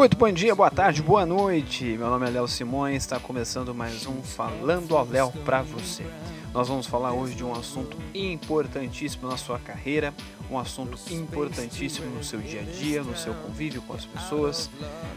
[0.00, 1.84] Muito bom dia, boa tarde, boa noite.
[1.84, 6.06] Meu nome é Léo Simões, está começando mais um Falando ao Léo para você.
[6.54, 10.14] Nós vamos falar hoje de um assunto importantíssimo na sua carreira,
[10.50, 14.70] um assunto importantíssimo no seu dia a dia, no seu convívio com as pessoas,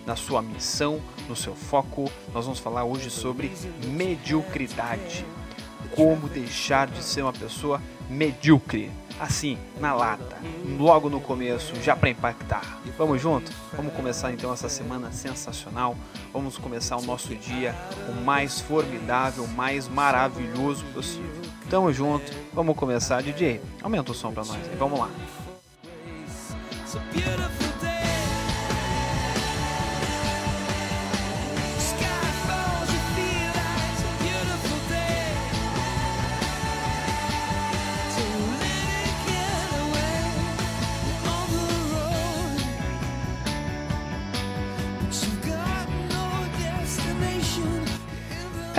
[0.06, 2.12] na sua missão, no seu foco.
[2.34, 3.54] Nós vamos falar hoje sobre
[3.88, 5.26] mediocridade.
[5.96, 10.38] Como deixar de ser uma pessoa medíocre assim, na lata,
[10.78, 12.80] logo no começo, já para impactar.
[12.98, 13.52] Vamos junto?
[13.74, 15.96] Vamos começar então essa semana sensacional.
[16.31, 17.76] Vamos começar o nosso dia
[18.09, 21.41] o mais formidável, mais maravilhoso possível.
[21.70, 22.31] Tamo junto.
[22.54, 23.62] Vamos começar, DJ.
[23.81, 24.59] Aumenta o som para nós.
[24.77, 25.09] Vamos lá.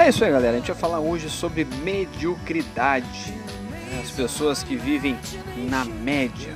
[0.05, 0.55] É isso aí, galera.
[0.55, 3.33] A gente vai falar hoje sobre mediocridade.
[3.71, 4.03] Né?
[4.05, 5.19] As pessoas que vivem
[5.71, 6.55] na média.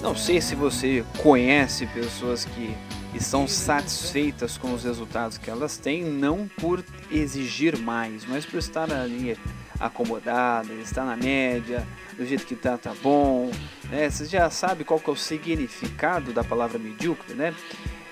[0.00, 2.76] Não sei se você conhece pessoas que
[3.14, 8.92] estão satisfeitas com os resultados que elas têm, não por exigir mais, mas por estar
[8.92, 9.38] ali
[9.78, 13.52] acomodada, estar na média, do jeito que tá, tá bom.
[13.88, 14.10] Né?
[14.10, 17.54] Você já sabe qual que é o significado da palavra medíocre, né?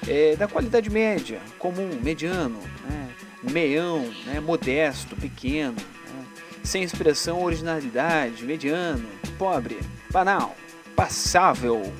[0.06, 3.08] É da qualidade média, comum, mediano, né?
[3.42, 4.40] Meião, né?
[4.40, 6.24] modesto, pequeno, né?
[6.62, 9.78] sem expressão originalidade, mediano, pobre,
[10.10, 10.56] banal,
[10.94, 11.92] passável.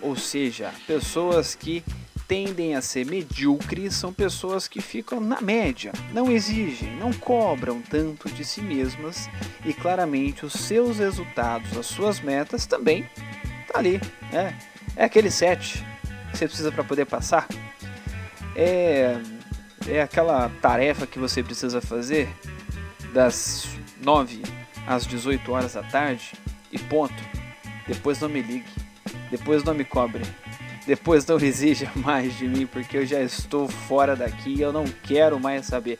[0.00, 1.82] Ou seja, pessoas que
[2.28, 8.28] tendem a ser medíocres são pessoas que ficam na média, não exigem, não cobram tanto
[8.28, 9.28] de si mesmas
[9.64, 13.08] e claramente os seus resultados, as suas metas também
[13.68, 14.00] tá ali,
[14.32, 14.58] né?
[14.96, 15.84] É aquele set
[16.30, 17.46] que você precisa para poder passar.
[18.54, 19.20] É
[19.88, 22.28] é aquela tarefa que você precisa fazer
[23.12, 23.66] das
[24.02, 24.42] 9
[24.86, 26.32] às 18 horas da tarde
[26.70, 27.14] e ponto.
[27.86, 28.68] Depois não me ligue,
[29.30, 30.24] depois não me cobre,
[30.86, 34.84] depois não exija mais de mim porque eu já estou fora daqui e eu não
[34.84, 35.98] quero mais saber.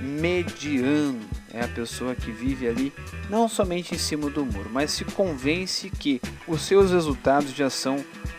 [0.00, 1.18] Mediano
[1.52, 2.92] é a pessoa que vive ali
[3.28, 7.96] não somente em cima do muro, mas se convence que os seus resultados já são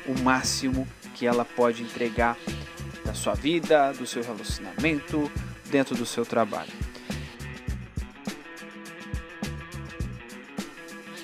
[0.07, 2.37] o máximo que ela pode entregar
[3.09, 5.31] da sua vida, do seu relacionamento,
[5.65, 6.71] dentro do seu trabalho.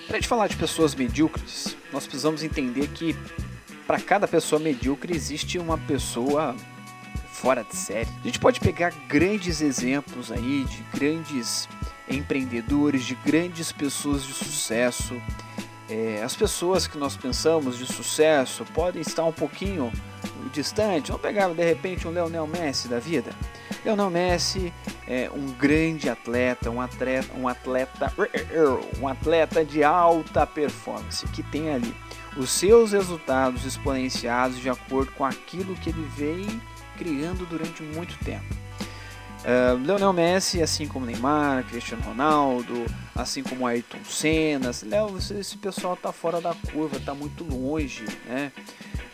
[0.07, 3.15] Para gente falar de pessoas medíocres, nós precisamos entender que
[3.85, 6.55] para cada pessoa medíocre existe uma pessoa
[7.31, 8.09] fora de série.
[8.21, 11.69] A gente pode pegar grandes exemplos aí de grandes
[12.09, 15.21] empreendedores, de grandes pessoas de sucesso.
[15.87, 19.91] É, as pessoas que nós pensamos de sucesso podem estar um pouquinho
[20.49, 23.31] distante, vamos pegar de repente um Leonel Messi da vida.
[23.83, 24.73] Leonel Messi
[25.07, 28.13] é um grande atleta, um atleta, um atleta,
[28.99, 31.95] um atleta de alta performance que tem ali
[32.35, 36.61] os seus resultados exponenciados de acordo com aquilo que ele vem
[36.97, 38.45] criando durante muito tempo.
[39.45, 42.83] Uh, Leonel Messi, assim como Neymar, Cristiano Ronaldo,
[43.13, 48.51] assim como Ayrton Senna, esse pessoal tá fora da curva, tá muito longe, né?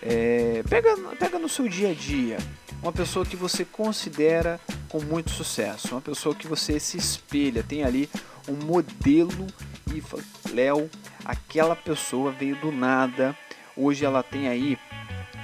[0.01, 2.37] É, pega, pega no seu dia a dia
[2.81, 7.83] uma pessoa que você considera com muito sucesso, uma pessoa que você se espelha, tem
[7.83, 8.09] ali
[8.47, 9.47] um modelo
[9.93, 10.89] e fala, Léo,
[11.23, 13.37] aquela pessoa veio do nada,
[13.77, 14.77] hoje ela tem aí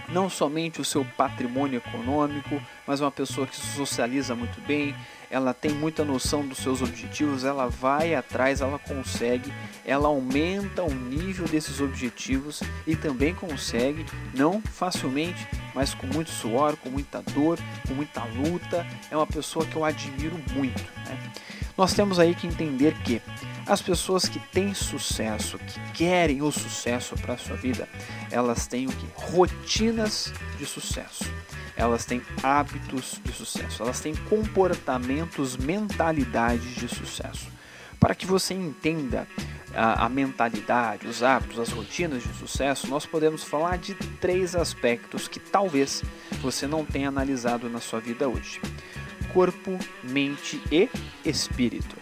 [0.10, 4.96] não somente o seu patrimônio econômico, mas uma pessoa que socializa muito bem,
[5.30, 9.52] ela tem muita noção dos seus objetivos, ela vai atrás, ela consegue,
[9.86, 16.78] ela aumenta o nível desses objetivos e também consegue, não facilmente, mas com muito suor,
[16.78, 18.86] com muita dor, com muita luta.
[19.12, 20.84] É uma pessoa que eu admiro muito.
[21.06, 21.32] Né?
[21.78, 23.22] Nós temos aí que entender que
[23.68, 27.88] as pessoas que têm sucesso, que querem o sucesso para a sua vida,
[28.32, 29.08] elas têm o que?
[29.14, 31.26] Rotinas de sucesso.
[31.78, 37.48] Elas têm hábitos de sucesso, elas têm comportamentos, mentalidades de sucesso.
[38.00, 39.28] Para que você entenda
[39.74, 45.28] a, a, mentalidade, os hábitos, as rotinas de sucesso, nós podemos falar de três aspectos
[45.28, 46.04] que talvez
[46.42, 48.60] você não tenha analisado na sua vida hoje:
[49.32, 50.90] corpo, mente e
[51.24, 51.96] espírito.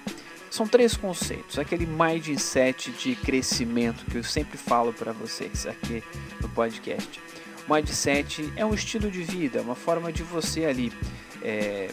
[0.50, 1.60] São três conceitos.
[1.60, 6.02] Aquele mindset de crescimento que eu sempre falo para vocês aqui
[6.40, 7.20] no podcast.
[7.68, 10.94] Mindset é um estilo de vida, uma forma de você ali,
[11.42, 11.90] é,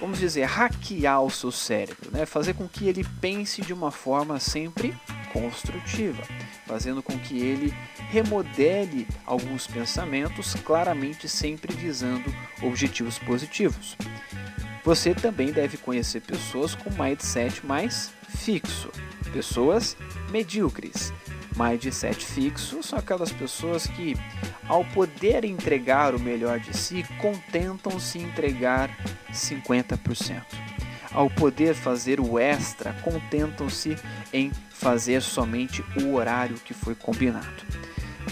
[0.00, 2.24] vamos dizer, hackear o seu cérebro, né?
[2.24, 4.94] fazer com que ele pense de uma forma sempre
[5.32, 6.22] construtiva.
[6.66, 7.74] fazendo com que ele
[8.08, 13.96] remodele alguns pensamentos, claramente sempre visando objetivos positivos.
[14.84, 18.90] Você também deve conhecer pessoas com mindset mais fixo,
[19.32, 19.96] pessoas
[20.30, 21.12] medíocres.
[21.56, 24.16] Mindset fixo são aquelas pessoas que,
[24.68, 28.90] ao poder entregar o melhor de si, contentam-se entregar
[29.32, 30.42] 50%
[31.14, 33.96] ao poder fazer o extra, contentam-se
[34.32, 37.64] em fazer somente o horário que foi combinado.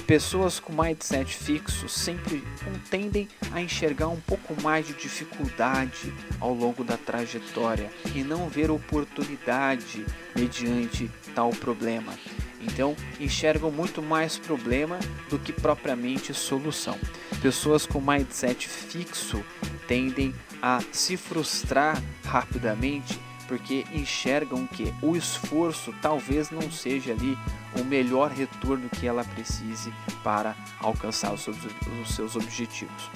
[0.06, 2.42] Pessoas com mindset fixo sempre
[2.90, 8.70] tendem a enxergar um pouco mais de dificuldade ao longo da trajetória e não ver
[8.70, 10.04] oportunidade
[10.34, 12.12] mediante tal problema.
[12.62, 14.98] Então, enxergam muito mais problema
[15.28, 16.98] do que propriamente solução.
[17.40, 19.44] Pessoas com mindset fixo
[19.86, 23.18] tendem a se frustrar rapidamente
[23.48, 27.36] porque enxergam que o esforço talvez não seja ali
[27.78, 29.92] o melhor retorno que ela precise
[30.24, 31.58] para alcançar os seus,
[32.00, 33.10] os seus objetivos.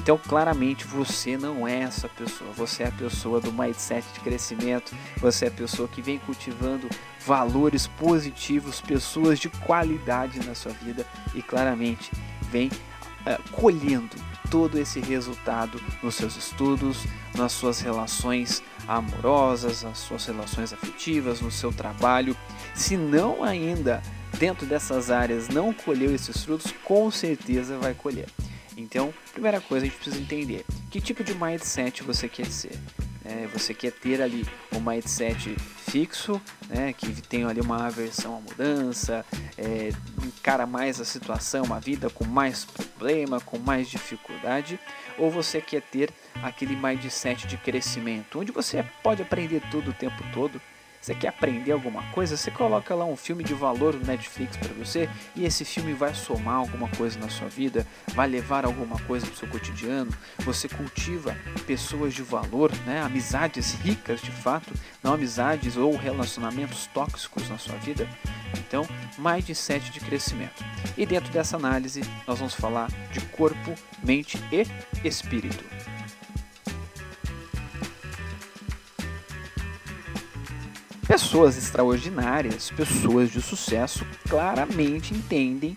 [0.00, 2.50] Então, claramente, você não é essa pessoa.
[2.52, 4.96] Você é a pessoa do mindset de crescimento.
[5.18, 6.88] Você é a pessoa que vem cultivando
[7.26, 12.10] valores positivos, pessoas de qualidade na sua vida e claramente
[12.50, 14.16] vem uh, colhendo
[14.50, 17.04] todo esse resultado nos seus estudos,
[17.36, 22.34] nas suas relações amorosas, nas suas relações afetivas, no seu trabalho.
[22.74, 24.02] Se não ainda
[24.38, 28.26] dentro dessas áreas não colheu esses frutos, com certeza vai colher.
[28.76, 32.78] Então, primeira coisa a gente precisa entender que tipo de mindset você quer ser.
[33.24, 35.54] É, você quer ter ali um mindset
[35.90, 39.24] fixo, né, que tem ali uma aversão à mudança,
[39.58, 39.90] é,
[40.24, 44.80] encara mais a situação, uma vida com mais problema, com mais dificuldade,
[45.18, 46.10] ou você quer ter
[46.42, 50.60] aquele mindset de crescimento, onde você pode aprender tudo o tempo todo,
[51.00, 52.36] você quer aprender alguma coisa?
[52.36, 56.14] Você coloca lá um filme de valor no Netflix para você e esse filme vai
[56.14, 60.12] somar alguma coisa na sua vida, vai levar alguma coisa para o seu cotidiano.
[60.40, 61.34] Você cultiva
[61.66, 63.00] pessoas de valor, né?
[63.00, 68.06] amizades ricas de fato, não amizades ou relacionamentos tóxicos na sua vida.
[68.58, 68.86] Então,
[69.16, 70.62] mais de sete de crescimento.
[70.98, 73.74] E dentro dessa análise, nós vamos falar de corpo,
[74.04, 74.66] mente e
[75.06, 75.64] espírito.
[81.20, 85.76] Pessoas extraordinárias, pessoas de sucesso, claramente entendem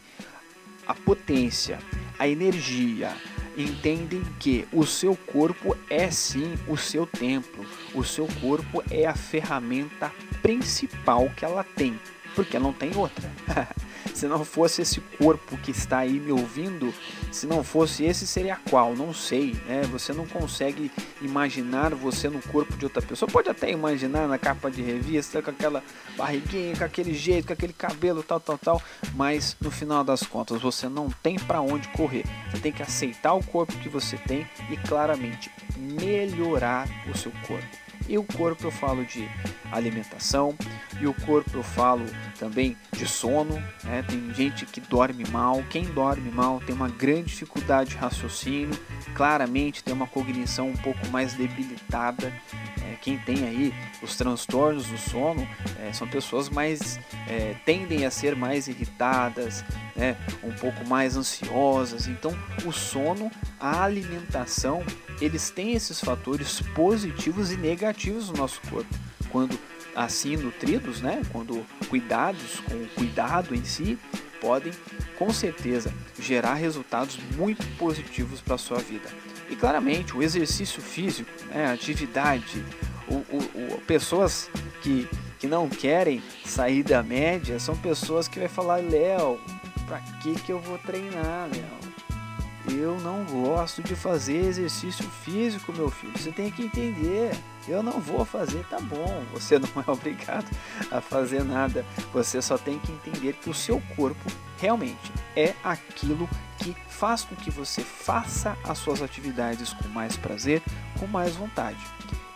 [0.88, 1.80] a potência,
[2.18, 3.12] a energia,
[3.58, 9.14] entendem que o seu corpo é sim o seu templo, o seu corpo é a
[9.14, 10.12] ferramenta
[10.42, 12.00] principal que ela tem,
[12.36, 13.30] porque não tem outra.
[14.14, 16.94] se não fosse esse corpo que está aí me ouvindo,
[17.32, 18.96] se não fosse esse, seria qual?
[18.96, 19.82] Não sei, né?
[19.92, 23.30] Você não consegue imaginar você no corpo de outra pessoa.
[23.30, 25.84] Pode até imaginar na capa de revista, com aquela
[26.16, 28.82] barriguinha, com aquele jeito, com aquele cabelo, tal, tal, tal,
[29.16, 32.24] mas no final das contas você não tem para onde correr.
[32.52, 37.83] Você tem que aceitar o corpo que você tem e claramente melhorar o seu corpo.
[38.08, 39.30] E o corpo eu falo de
[39.72, 40.56] alimentação,
[41.00, 42.06] e o corpo eu falo
[42.38, 43.56] também de sono.
[43.84, 44.04] Né?
[44.08, 48.78] Tem gente que dorme mal, quem dorme mal tem uma grande dificuldade de raciocínio,
[49.16, 52.32] claramente tem uma cognição um pouco mais debilitada.
[52.84, 55.48] É, quem tem aí os transtornos do sono
[55.80, 59.64] é, são pessoas mais é, tendem a ser mais irritadas,
[59.96, 60.18] né?
[60.44, 62.08] um pouco mais ansiosas.
[62.08, 64.84] Então, o sono, a alimentação,
[65.22, 68.94] eles têm esses fatores positivos e negativos no nosso corpo.
[69.30, 69.58] Quando
[69.96, 71.22] assim nutridos, né?
[71.32, 73.98] quando cuidados com o cuidado em si,
[74.42, 74.74] podem
[75.18, 79.10] com certeza gerar resultados muito positivos para a sua vida.
[79.54, 81.68] E claramente o exercício físico, né?
[81.68, 82.66] a atividade,
[83.08, 84.50] o, o, o, pessoas
[84.82, 85.08] que,
[85.38, 89.40] que não querem sair da média são pessoas que vai falar, Léo,
[89.86, 91.93] Pra que que eu vou treinar, Léo?
[92.72, 96.18] Eu não gosto de fazer exercício físico, meu filho.
[96.18, 97.36] Você tem que entender.
[97.68, 99.24] Eu não vou fazer, tá bom.
[99.34, 100.50] Você não é obrigado
[100.90, 101.86] a fazer nada.
[102.14, 107.36] Você só tem que entender que o seu corpo realmente é aquilo que faz com
[107.36, 110.62] que você faça as suas atividades com mais prazer,
[110.98, 111.86] com mais vontade.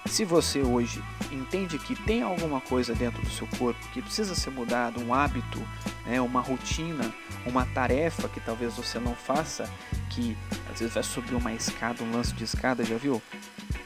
[0.07, 4.49] Se você hoje entende que tem alguma coisa dentro do seu corpo que precisa ser
[4.49, 5.59] mudado, um hábito,
[6.05, 7.13] né, uma rotina,
[7.45, 9.69] uma tarefa que talvez você não faça,
[10.09, 10.37] que
[10.71, 13.21] às vezes vai subir uma escada, um lance de escada, já viu?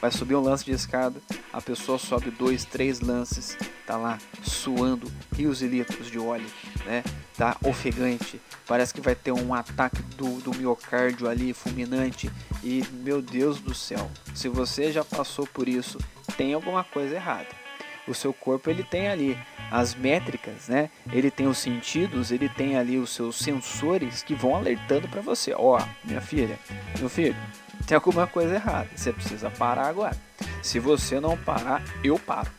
[0.02, 3.56] Vai subir um lance de escada, a pessoa sobe dois, três lances,
[3.86, 6.50] tá lá suando rios e litros de óleo,
[6.84, 7.04] né?
[7.38, 12.28] Tá ofegante, parece que vai ter um ataque do, do miocárdio ali fulminante
[12.64, 15.98] e meu Deus do céu, se você já passou por isso,
[16.36, 17.62] tem alguma coisa errada.
[18.08, 19.38] O seu corpo ele tem ali
[19.70, 20.90] as métricas, né?
[21.12, 25.54] Ele tem os sentidos, ele tem ali os seus sensores que vão alertando para você.
[25.54, 26.58] Ó, oh, minha filha,
[26.98, 27.36] meu filho,
[27.92, 28.88] tem alguma coisa errada.
[28.96, 30.16] Você precisa parar agora.
[30.62, 32.50] Se você não parar, eu paro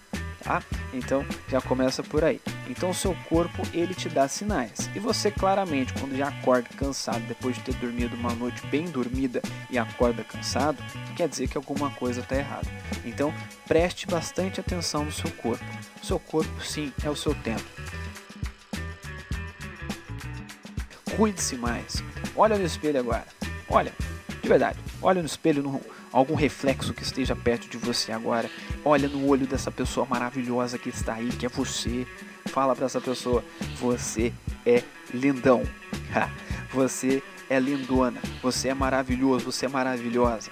[0.43, 0.61] tá?
[0.93, 2.39] Então já começa por aí.
[2.69, 7.21] Então o seu corpo ele te dá sinais e você claramente quando já acorda cansado
[7.21, 10.83] depois de ter dormido uma noite bem dormida e acorda cansado,
[11.15, 12.67] quer dizer que alguma coisa está errada.
[13.05, 13.33] Então
[13.65, 15.63] preste bastante atenção no seu corpo.
[16.01, 17.63] O seu corpo sim é o seu tempo.
[21.15, 22.03] Cuide-se mais.
[22.35, 23.25] Olha no espelho agora.
[23.69, 23.93] Olha,
[24.41, 24.92] de verdade.
[25.03, 25.81] Olha no espelho, no,
[26.13, 28.49] algum reflexo que esteja perto de você agora.
[28.85, 32.07] Olha no olho dessa pessoa maravilhosa que está aí, que é você.
[32.45, 33.43] Fala para essa pessoa:
[33.79, 34.33] você
[34.65, 34.81] é
[35.13, 35.63] lindão.
[36.73, 38.21] você é lindona.
[38.41, 39.45] Você é maravilhoso.
[39.45, 40.49] Você é maravilhosa.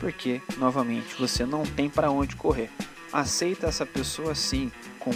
[0.00, 2.70] Porque, novamente, você não tem para onde correr.
[3.12, 5.12] Aceita essa pessoa sim, com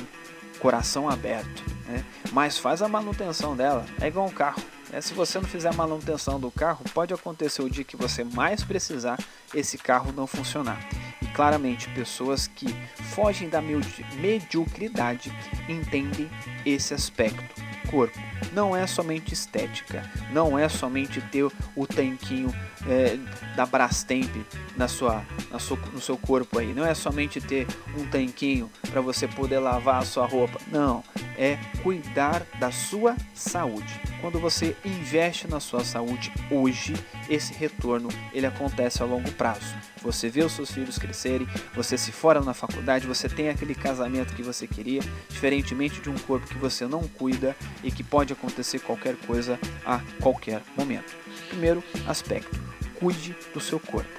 [0.58, 1.64] coração aberto.
[1.86, 2.04] Né?
[2.32, 3.86] Mas faz a manutenção dela.
[3.98, 4.62] É igual um carro.
[4.92, 8.24] É, se você não fizer a manutenção do carro, pode acontecer o dia que você
[8.24, 9.18] mais precisar
[9.54, 10.78] esse carro não funcionar.
[11.20, 12.74] E claramente, pessoas que
[13.14, 15.32] fogem da mediocridade
[15.68, 16.30] entendem
[16.64, 17.68] esse aspecto.
[17.90, 18.18] Corpo
[18.52, 22.54] não é somente estética, não é somente ter o tanquinho
[22.86, 23.16] é,
[23.56, 24.30] da Brastemp
[24.76, 27.66] na sua, na sua, no seu corpo aí, não é somente ter
[27.96, 31.02] um tanquinho para você poder lavar a sua roupa, não,
[31.36, 34.07] é cuidar da sua saúde.
[34.20, 36.94] Quando você investe na sua saúde hoje,
[37.28, 39.76] esse retorno ele acontece a longo prazo.
[40.02, 44.34] Você vê os seus filhos crescerem, você se fora na faculdade, você tem aquele casamento
[44.34, 48.80] que você queria, diferentemente de um corpo que você não cuida e que pode acontecer
[48.80, 51.16] qualquer coisa a qualquer momento.
[51.48, 52.58] Primeiro aspecto,
[52.98, 54.18] cuide do seu corpo.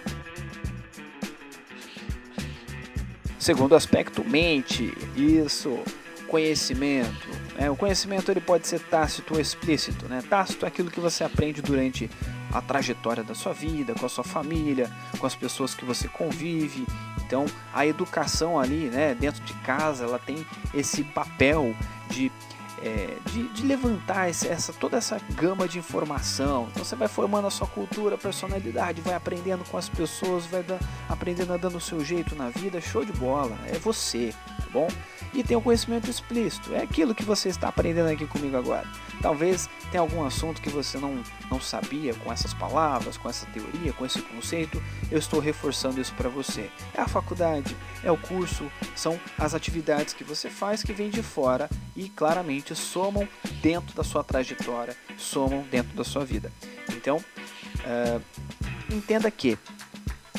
[3.37, 4.93] Segundo aspecto, mente.
[5.15, 5.79] Isso
[6.27, 7.38] conhecimento.
[7.59, 7.69] Né?
[7.69, 10.07] O conhecimento ele pode ser tácito ou explícito.
[10.07, 10.23] Né?
[10.27, 12.09] Tácito é aquilo que você aprende durante
[12.53, 14.89] a trajetória da sua vida, com a sua família,
[15.19, 16.87] com as pessoas que você convive.
[17.25, 21.75] Então, a educação ali, né, dentro de casa, ela tem esse papel
[22.09, 22.31] de
[22.83, 26.67] é, de, de, levantar esse, essa, toda essa gama de informação.
[26.71, 30.79] Então você vai formando a sua cultura, personalidade, vai aprendendo com as pessoas, vai dar,
[31.07, 32.81] aprendendo a dando o seu jeito na vida.
[32.81, 34.87] Show de bola, é você, tá bom?
[35.33, 38.87] E tem o conhecimento explícito, é aquilo que você está aprendendo aqui comigo agora.
[39.21, 41.21] Talvez tenha algum assunto que você não,
[41.51, 44.81] não sabia com essas palavras, com essa teoria, com esse conceito.
[45.11, 46.69] Eu estou reforçando isso para você.
[46.93, 51.21] É a faculdade, é o curso, são as atividades que você faz que vêm de
[51.21, 53.27] fora e claramente somam
[53.61, 56.51] dentro da sua trajetória, somam dentro da sua vida.
[56.89, 58.21] Então, uh,
[58.91, 59.57] entenda que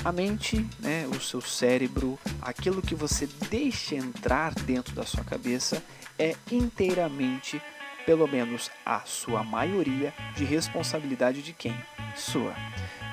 [0.05, 5.83] a mente, né, o seu cérebro, aquilo que você deixa entrar dentro da sua cabeça
[6.19, 7.61] é inteiramente,
[8.07, 11.77] pelo menos a sua maioria, de responsabilidade de quem?
[12.17, 12.55] Sua.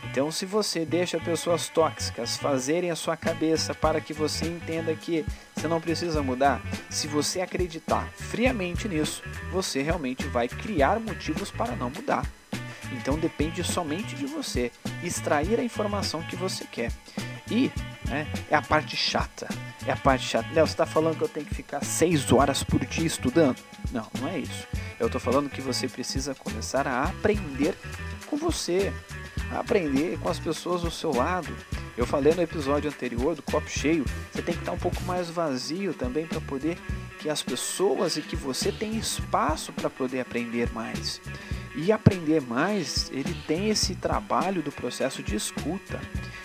[0.09, 5.25] Então, se você deixa pessoas tóxicas fazerem a sua cabeça para que você entenda que
[5.58, 11.76] você não precisa mudar, se você acreditar friamente nisso, você realmente vai criar motivos para
[11.76, 12.26] não mudar.
[12.92, 14.72] Então depende somente de você
[15.04, 16.92] extrair a informação que você quer.
[17.50, 17.72] E
[18.08, 19.48] né, é a parte chata.
[19.86, 20.48] É a parte chata.
[20.54, 23.58] Léo, você está falando que eu tenho que ficar 6 horas por dia estudando?
[23.92, 24.68] Não, não é isso.
[25.00, 27.76] Eu estou falando que você precisa começar a aprender
[28.28, 28.94] com você,
[29.52, 31.54] a aprender com as pessoas do seu lado.
[31.98, 35.32] Eu falei no episódio anterior do copo cheio, você tem que estar um pouco mais
[35.32, 36.77] vazio também para poder
[37.18, 41.20] que as pessoas e que você tenha espaço para poder aprender mais.
[41.75, 46.00] E aprender mais, ele tem esse trabalho do processo de escuta,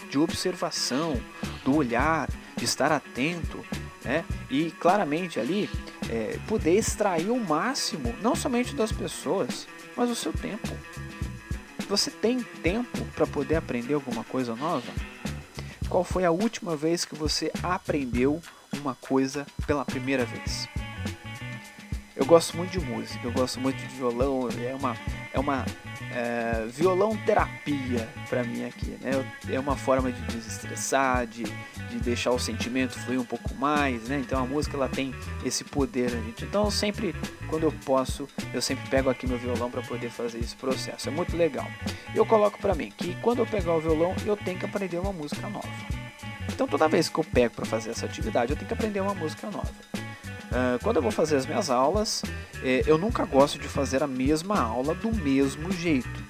[0.09, 1.21] de observação,
[1.64, 3.62] do olhar, de estar atento,
[4.02, 4.25] né?
[4.50, 5.68] E claramente ali
[6.09, 10.68] é, poder extrair o máximo, não somente das pessoas, mas o seu tempo.
[11.88, 15.12] Você tem tempo para poder aprender alguma coisa nova?
[15.92, 18.40] Qual foi a última vez que você aprendeu
[18.72, 20.66] uma coisa pela primeira vez?
[22.16, 24.96] Eu gosto muito de música, eu gosto muito de violão, é uma
[25.34, 25.64] é uma
[26.14, 29.11] é, violão terapia para mim aqui, né?
[29.50, 34.20] É uma forma de desestressar, de, de deixar o sentimento fluir um pouco mais, né?
[34.25, 36.44] Então a música ela tem esse poder, gente.
[36.44, 37.14] Então eu sempre,
[37.49, 41.08] quando eu posso, eu sempre pego aqui meu violão para poder fazer esse processo.
[41.08, 41.66] É muito legal.
[42.14, 45.12] Eu coloco para mim que quando eu pegar o violão, eu tenho que aprender uma
[45.12, 45.68] música nova.
[46.62, 49.16] Então toda vez que eu pego para fazer essa atividade, eu tenho que aprender uma
[49.16, 49.66] música nova.
[49.66, 52.23] Uh, quando eu vou fazer as minhas aulas,
[52.62, 56.25] eh, eu nunca gosto de fazer a mesma aula do mesmo jeito.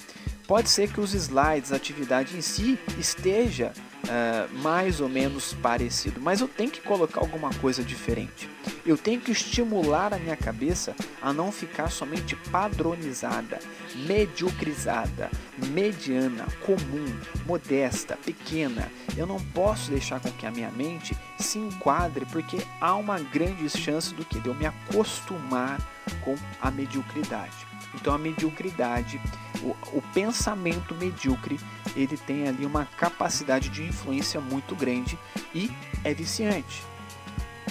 [0.47, 6.19] Pode ser que os slides, a atividade em si, esteja uh, mais ou menos parecido,
[6.21, 8.49] mas eu tenho que colocar alguma coisa diferente.
[8.85, 13.59] Eu tenho que estimular a minha cabeça a não ficar somente padronizada,
[13.95, 15.29] mediocrizada,
[15.69, 17.05] mediana, comum,
[17.45, 18.91] modesta, pequena.
[19.15, 23.69] Eu não posso deixar com que a minha mente se enquadre porque há uma grande
[23.69, 25.79] chance do que de eu me acostumar
[26.23, 27.72] com a mediocridade.
[27.93, 29.21] Então a mediocridade,
[29.61, 31.59] o, o pensamento medíocre,
[31.95, 35.17] ele tem ali uma capacidade de influência muito grande
[35.53, 35.71] e
[36.03, 36.83] é viciante.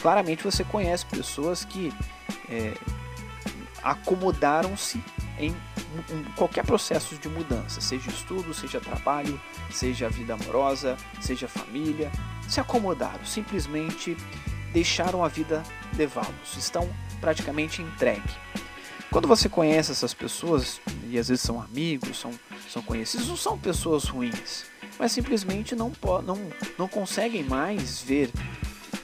[0.01, 1.93] Claramente você conhece pessoas que
[2.49, 2.75] é,
[3.83, 5.03] acomodaram-se
[5.39, 5.55] em,
[6.11, 12.11] em qualquer processo de mudança, seja estudo, seja trabalho, seja vida amorosa, seja família,
[12.49, 14.17] se acomodaram, simplesmente
[14.73, 15.63] deixaram a vida
[15.97, 16.89] levá-los, estão
[17.21, 18.33] praticamente entregues.
[19.13, 22.33] Quando você conhece essas pessoas, e às vezes são amigos, são,
[22.67, 24.65] são conhecidos, não são pessoas ruins,
[24.99, 25.93] mas simplesmente não,
[26.25, 26.39] não,
[26.79, 28.31] não conseguem mais ver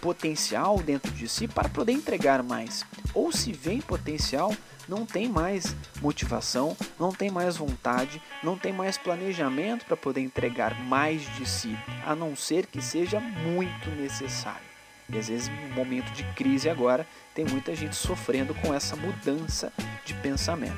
[0.01, 2.87] potencial dentro de si para poder entregar mais.
[3.13, 4.57] Ou se vem potencial,
[4.89, 10.75] não tem mais motivação, não tem mais vontade, não tem mais planejamento para poder entregar
[10.85, 14.68] mais de si, a não ser que seja muito necessário.
[15.11, 19.73] E às vezes, no momento de crise agora, tem muita gente sofrendo com essa mudança
[20.05, 20.77] de pensamento.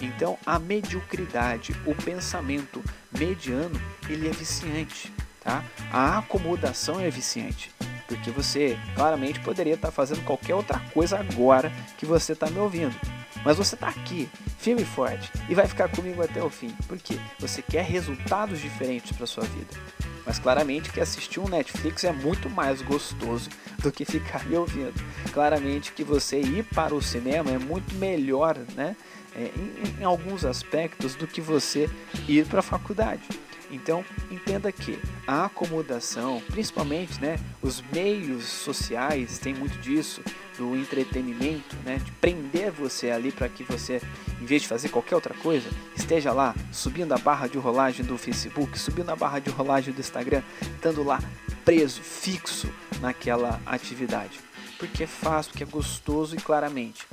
[0.00, 5.64] Então, a mediocridade, o pensamento mediano, ele é viciante, tá?
[5.92, 7.70] A acomodação é viciante,
[8.06, 12.94] porque você claramente poderia estar fazendo qualquer outra coisa agora que você está me ouvindo.
[13.44, 14.28] Mas você está aqui,
[14.62, 19.10] firme e forte, e vai ficar comigo até o fim, porque você quer resultados diferentes
[19.16, 19.76] para sua vida.
[20.24, 23.50] Mas claramente que assistir um Netflix é muito mais gostoso
[23.80, 24.94] do que ficar me ouvindo.
[25.32, 28.94] Claramente que você ir para o cinema é muito melhor, né?
[29.34, 31.90] É, em, em alguns aspectos do que você
[32.28, 33.22] ir para a faculdade.
[33.72, 40.22] Então, entenda que a acomodação, principalmente né, os meios sociais, tem muito disso,
[40.58, 44.00] do entretenimento, né, de prender você ali para que você,
[44.40, 48.18] em vez de fazer qualquer outra coisa, esteja lá subindo a barra de rolagem do
[48.18, 51.18] Facebook, subindo a barra de rolagem do Instagram, estando lá
[51.64, 52.68] preso, fixo
[53.00, 54.38] naquela atividade.
[54.78, 57.06] Porque é fácil, porque é gostoso e claramente.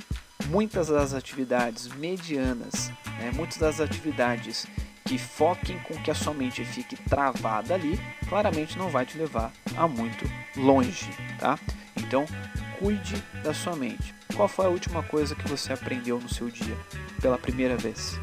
[0.48, 4.66] Muitas das atividades medianas, né, muitas das atividades
[5.10, 9.50] que foquem com que a sua mente fique travada ali, claramente não vai te levar
[9.76, 10.24] a muito
[10.56, 11.58] longe, tá?
[11.96, 12.24] Então,
[12.78, 14.14] cuide da sua mente.
[14.36, 16.76] Qual foi a última coisa que você aprendeu no seu dia
[17.20, 18.20] pela primeira vez?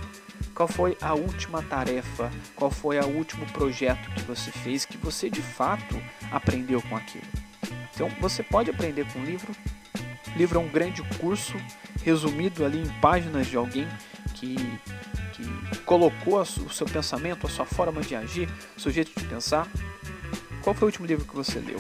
[0.56, 2.32] Qual foi a última tarefa?
[2.56, 7.28] Qual foi o último projeto que você fez que você de fato aprendeu com aquilo?
[7.94, 9.54] Então, você pode aprender com livro.
[10.38, 11.58] Livro é um grande curso
[12.02, 13.86] resumido ali em páginas de alguém
[14.36, 14.56] que
[15.38, 19.68] que colocou o seu pensamento, a sua forma de agir, o seu jeito de pensar?
[20.62, 21.80] Qual foi o último livro que você leu?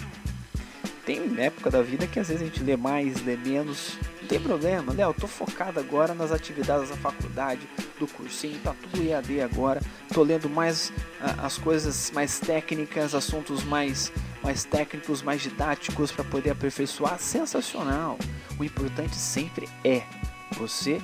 [1.05, 3.97] Tem época da vida que às vezes a gente lê mais, lê menos.
[4.21, 7.61] Não tem problema, Léo, tô focado agora nas atividades da faculdade,
[7.97, 9.81] do cursinho, tá tudo EAD agora.
[10.13, 14.11] Tô lendo mais uh, as coisas mais técnicas, assuntos mais
[14.43, 17.19] mais técnicos, mais didáticos para poder aperfeiçoar.
[17.19, 18.17] Sensacional.
[18.59, 20.03] O importante sempre é
[20.57, 21.01] você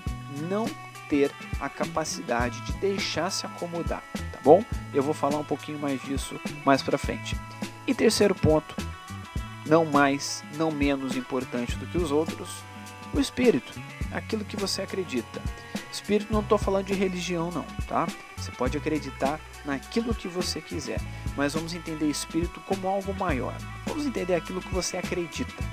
[0.49, 0.65] não
[1.13, 4.65] ter a capacidade de deixar se acomodar, tá bom?
[4.91, 7.39] Eu vou falar um pouquinho mais disso mais para frente.
[7.86, 8.76] E terceiro ponto,
[9.63, 12.49] não mais, não menos importante do que os outros,
[13.13, 13.80] o espírito,
[14.12, 15.39] aquilo que você acredita.
[15.91, 18.08] Espírito não estou falando de religião não, tá?
[18.36, 20.99] Você pode acreditar naquilo que você quiser,
[21.38, 23.56] mas vamos entender espírito como algo maior.
[23.86, 25.63] Vamos entender aquilo que você acredita.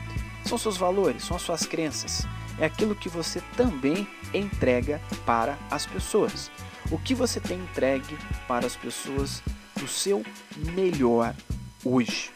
[0.44, 2.26] São seus valores, são as suas crenças,
[2.60, 6.50] é aquilo que você também entrega para as pessoas.
[6.90, 9.42] O que você tem entregue para as pessoas
[9.76, 10.22] do seu
[10.56, 11.34] melhor
[11.82, 12.30] hoje?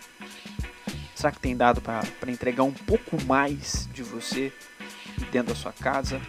[1.14, 4.52] Será que tem dado para entregar um pouco mais de você
[5.30, 6.20] dentro da sua casa,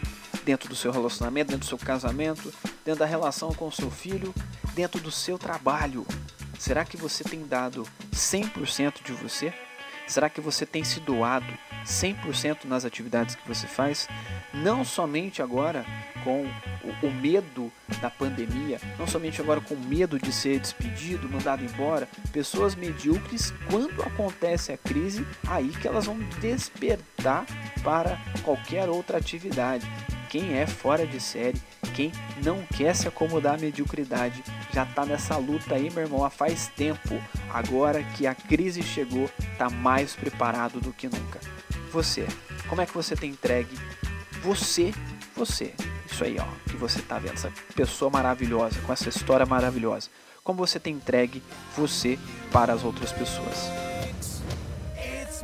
[0.44, 2.54] dentro do seu relacionamento, dentro do seu casamento,
[2.84, 4.34] dentro da relação com o seu filho,
[4.74, 6.06] dentro do seu trabalho?
[6.60, 9.54] Será que você tem dado 100% de você?
[10.08, 11.46] Será que você tem se doado
[11.86, 14.08] 100% nas atividades que você faz?
[14.54, 15.86] Não somente agora
[16.24, 16.46] com
[17.04, 17.72] o, medo
[18.02, 22.10] da pandemia, não somente agora com medo de ser despedido, mandado embora.
[22.32, 27.46] Pessoas medíocres, quando acontece a crise, aí que elas vão despertar
[27.84, 29.88] para qualquer outra atividade.
[30.30, 31.62] Quem é fora de série,
[31.96, 32.12] quem
[32.44, 34.44] não quer se acomodar à mediocridade,
[34.74, 37.22] já está nessa luta aí, meu irmão, há faz tempo.
[37.54, 41.40] Agora que a crise chegou, está mais preparado do que nunca.
[41.96, 42.28] Você,
[42.68, 43.80] como é que você tem entregue?
[44.44, 44.94] Você,
[45.34, 45.74] você,
[46.06, 50.10] isso aí, ó, que você está vendo, essa pessoa maravilhosa, com essa história maravilhosa.
[50.44, 51.42] Como você tem entregue
[51.74, 52.20] você
[52.52, 53.70] para as outras pessoas?
[54.98, 55.42] It's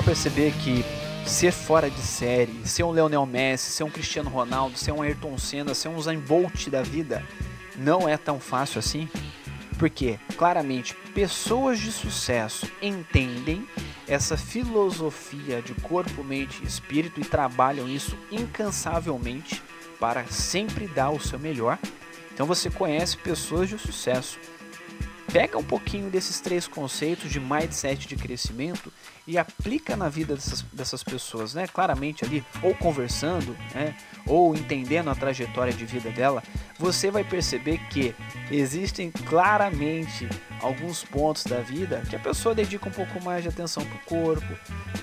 [0.00, 0.82] pra perceber que
[1.26, 5.36] ser fora de série, ser um Leonel Messi, ser um Cristiano Ronaldo, ser um Ayrton
[5.36, 7.22] Senna, ser um Usain Bolt da vida,
[7.76, 9.08] não é tão fácil assim?
[9.78, 13.66] Porque, claramente, pessoas de sucesso entendem
[14.08, 19.62] essa filosofia de corpo, mente e espírito e trabalham isso incansavelmente
[19.98, 21.78] para sempre dar o seu melhor.
[22.32, 24.38] Então você conhece pessoas de sucesso
[25.32, 28.92] pega um pouquinho desses três conceitos de mindset de crescimento
[29.26, 31.66] e aplica na vida dessas, dessas pessoas, né?
[31.66, 33.94] Claramente ali, ou conversando, né?
[34.26, 36.42] ou entendendo a trajetória de vida dela,
[36.78, 38.14] você vai perceber que
[38.50, 40.28] existem claramente
[40.60, 44.00] alguns pontos da vida que a pessoa dedica um pouco mais de atenção para o
[44.00, 44.46] corpo,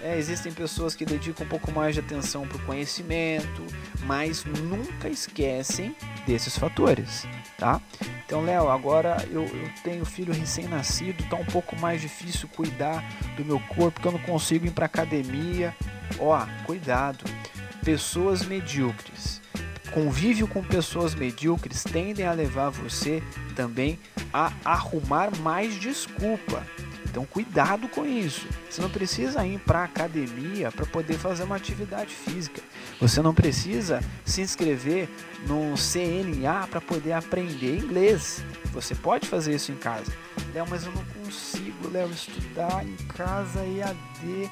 [0.02, 3.66] é, existem pessoas que dedicam um pouco mais de atenção para o conhecimento,
[4.04, 7.26] mas nunca esquecem desses fatores,
[7.58, 7.82] tá?
[8.28, 13.02] Então, Léo, agora eu, eu tenho filho recém-nascido, tá um pouco mais difícil cuidar
[13.38, 15.74] do meu corpo, porque eu não consigo ir para academia.
[16.20, 17.24] Ó, cuidado.
[17.86, 19.42] Pessoas medíocres.
[19.94, 23.24] Convívio com pessoas medíocres tendem a levar você
[23.56, 23.98] também
[24.34, 26.66] a arrumar mais desculpa
[27.10, 28.48] então cuidado com isso.
[28.70, 32.62] Você não precisa ir para a academia para poder fazer uma atividade física.
[33.00, 35.10] Você não precisa se inscrever
[35.48, 38.44] no CNA para poder aprender inglês.
[38.72, 40.12] Você pode fazer isso em casa.
[40.54, 44.50] Léo, mas eu não consigo, Léo, estudar em casa EAD.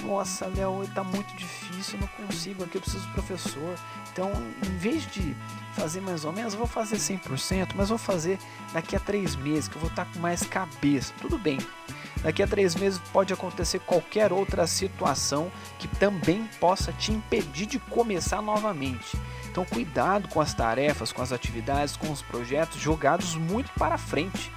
[0.00, 3.74] Nossa, Léo, está muito difícil, não consigo, aqui eu preciso do professor.
[4.12, 4.30] Então,
[4.66, 5.36] em vez de
[5.74, 8.38] fazer mais ou menos, vou fazer 100%, mas vou fazer
[8.72, 11.12] daqui a três meses, que eu vou estar tá com mais cabeça.
[11.20, 11.58] Tudo bem,
[12.22, 17.78] Daqui a três meses pode acontecer qualquer outra situação que também possa te impedir de
[17.80, 19.18] começar novamente.
[19.50, 24.52] Então, cuidado com as tarefas, com as atividades, com os projetos jogados muito para frente,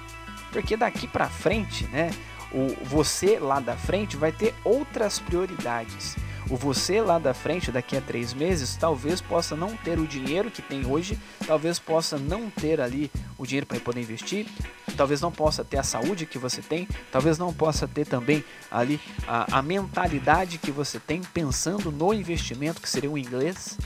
[0.52, 2.10] porque daqui para frente, né,
[2.52, 6.16] o você lá da frente vai ter outras prioridades.
[6.48, 10.48] O você lá da frente, daqui a três meses, talvez possa não ter o dinheiro
[10.48, 14.46] que tem hoje, talvez possa não ter ali o dinheiro para poder investir,
[14.96, 19.00] talvez não possa ter a saúde que você tem, talvez não possa ter também ali
[19.26, 23.76] a, a mentalidade que você tem pensando no investimento que seria o inglês.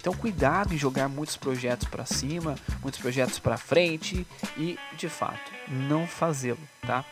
[0.00, 4.26] Então cuidado em jogar muitos projetos para cima, muitos projetos para frente
[4.56, 7.04] e de fato não fazê-lo, tá?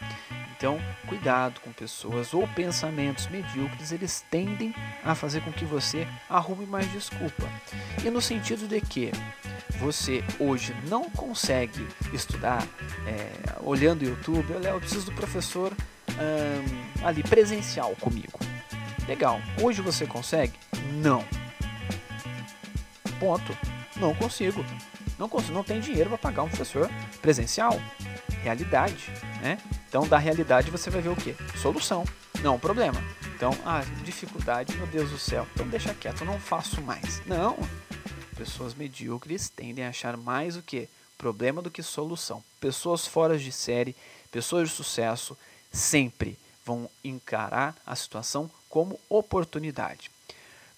[0.56, 6.64] Então, cuidado com pessoas ou pensamentos medíocres, eles tendem a fazer com que você arrume
[6.64, 7.46] mais desculpa.
[8.02, 9.12] E no sentido de que
[9.78, 12.66] você hoje não consegue estudar
[13.06, 15.74] é, olhando o YouTube, olha, eu preciso do professor
[16.10, 18.40] hum, ali presencial comigo.
[19.06, 19.38] Legal.
[19.62, 20.54] Hoje você consegue?
[20.94, 21.22] Não.
[23.20, 23.56] Ponto.
[23.96, 24.64] Não consigo.
[25.18, 25.52] Não consigo.
[25.52, 27.78] Não tem dinheiro para pagar um professor presencial.
[28.42, 29.58] Realidade, né?
[29.88, 31.36] Então, da realidade você vai ver o que?
[31.58, 32.04] Solução,
[32.42, 33.02] não problema.
[33.34, 35.46] Então, ah, dificuldade, meu Deus do céu.
[35.52, 37.20] Então deixa quieto, não faço mais.
[37.26, 37.58] Não.
[38.36, 40.88] Pessoas medíocres tendem a achar mais o que?
[41.18, 42.42] Problema do que solução.
[42.60, 43.94] Pessoas fora de série,
[44.30, 45.36] pessoas de sucesso,
[45.72, 50.10] sempre vão encarar a situação como oportunidade.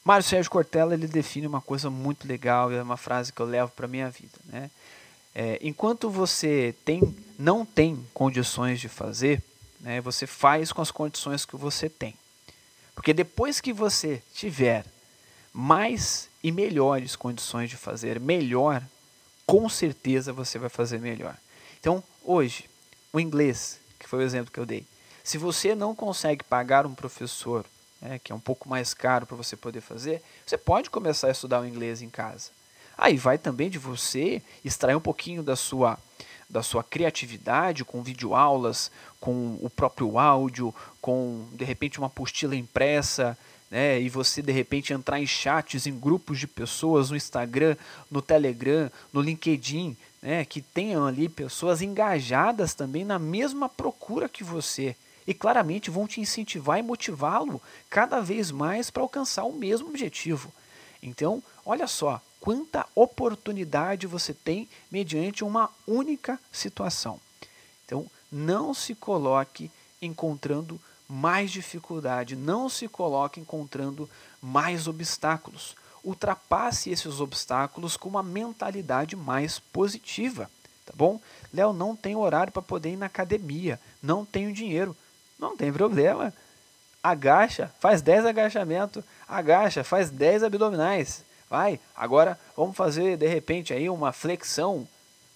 [0.05, 3.71] Mário Sérgio Cortella ele define uma coisa muito legal, é uma frase que eu levo
[3.73, 4.71] para minha vida, né?
[5.41, 9.41] É, enquanto você tem, não tem condições de fazer,
[9.79, 12.17] né, você faz com as condições que você tem.
[12.93, 14.85] Porque depois que você tiver
[15.53, 18.83] mais e melhores condições de fazer melhor,
[19.47, 21.37] com certeza você vai fazer melhor.
[21.79, 22.69] Então, hoje,
[23.13, 24.85] o inglês, que foi o exemplo que eu dei,
[25.23, 27.65] se você não consegue pagar um professor,
[28.01, 31.31] né, que é um pouco mais caro para você poder fazer, você pode começar a
[31.31, 32.58] estudar o inglês em casa.
[32.99, 35.97] Aí vai também de você extrair um pouquinho da sua
[36.51, 43.37] da sua criatividade com videoaulas, com o próprio áudio, com de repente uma apostila impressa,
[43.71, 44.01] né?
[44.01, 47.77] E você de repente entrar em chats, em grupos de pessoas no Instagram,
[48.11, 50.43] no Telegram, no LinkedIn, né?
[50.47, 56.23] Que tenham ali pessoas engajadas também na mesma procura que você e claramente vão te
[56.23, 60.51] incentivar e motivá-lo cada vez mais para alcançar o mesmo objetivo.
[61.03, 67.21] Então, olha só, quanta oportunidade você tem mediante uma única situação.
[67.85, 69.71] Então, não se coloque
[70.01, 74.09] encontrando mais dificuldade, não se coloque encontrando
[74.41, 75.75] mais obstáculos.
[76.05, 80.51] Ultrapasse esses obstáculos com uma mentalidade mais positiva,
[80.85, 81.21] tá bom?
[81.53, 84.97] Léo, não tem horário para poder ir na academia, não tenho dinheiro.
[85.39, 86.35] Não tem problema.
[87.03, 91.25] Agacha, faz 10 agachamentos, agacha, faz 10 abdominais.
[91.49, 94.87] Vai, agora vamos fazer de repente aí uma flexão,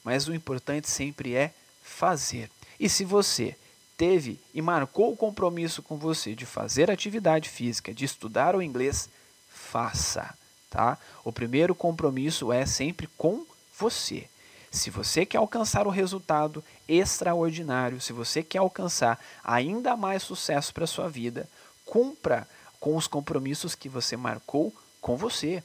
[0.05, 2.51] mas o importante sempre é fazer.
[2.79, 3.57] E se você
[3.97, 9.09] teve e marcou o compromisso com você de fazer atividade física, de estudar o inglês,
[9.49, 10.37] faça,
[10.69, 10.99] tá?
[11.25, 13.47] O primeiro compromisso é sempre com
[13.79, 14.29] você.
[14.71, 20.87] Se você quer alcançar o resultado extraordinário, se você quer alcançar ainda mais sucesso para
[20.87, 21.49] sua vida,
[21.85, 22.49] cumpra
[22.81, 25.63] com os compromissos que você marcou com você.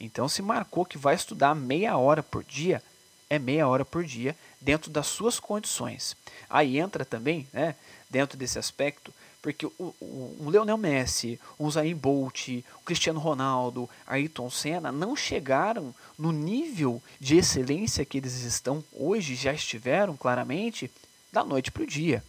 [0.00, 2.82] Então, se marcou que vai estudar meia hora por dia,
[3.28, 6.16] é meia hora por dia dentro das suas condições.
[6.48, 7.76] Aí entra também, né,
[8.08, 13.88] dentro desse aspecto, porque o, o, o Leonel Messi, o Zayn Bolt, o Cristiano Ronaldo,
[14.06, 20.90] Ayrton Senna não chegaram no nível de excelência que eles estão hoje, já estiveram claramente,
[21.32, 22.24] da noite para o dia.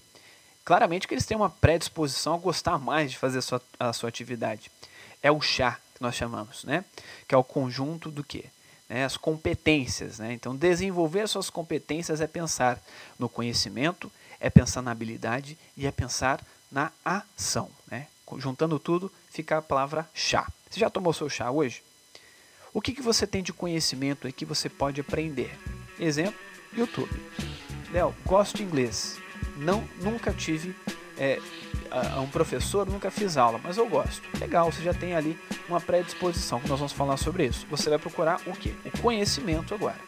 [0.63, 4.09] Claramente que eles têm uma predisposição a gostar mais de fazer a sua, a sua
[4.09, 4.71] atividade.
[5.23, 6.83] É o chá que nós chamamos, né?
[7.27, 8.45] Que é o conjunto do quê?
[8.91, 10.19] né, as competências.
[10.19, 10.33] Né?
[10.33, 12.77] Então, desenvolver suas competências é pensar
[13.17, 17.69] no conhecimento, é pensar na habilidade e é pensar na ação.
[17.89, 18.07] Né?
[18.37, 20.45] Juntando tudo, fica a palavra chá.
[20.69, 21.81] Você já tomou seu chá hoje?
[22.73, 25.57] O que, que você tem de conhecimento aí que você pode aprender?
[25.97, 26.39] Exemplo,
[26.75, 27.11] YouTube.
[27.93, 29.17] Léo, gosto de inglês.
[29.55, 30.75] Não, nunca tive
[31.21, 31.39] é,
[31.91, 34.23] a, um professor, nunca fiz aula, mas eu gosto.
[34.39, 35.37] Legal, você já tem ali
[35.69, 37.67] uma predisposição, que nós vamos falar sobre isso.
[37.69, 38.75] Você vai procurar o que?
[38.83, 39.99] O conhecimento agora.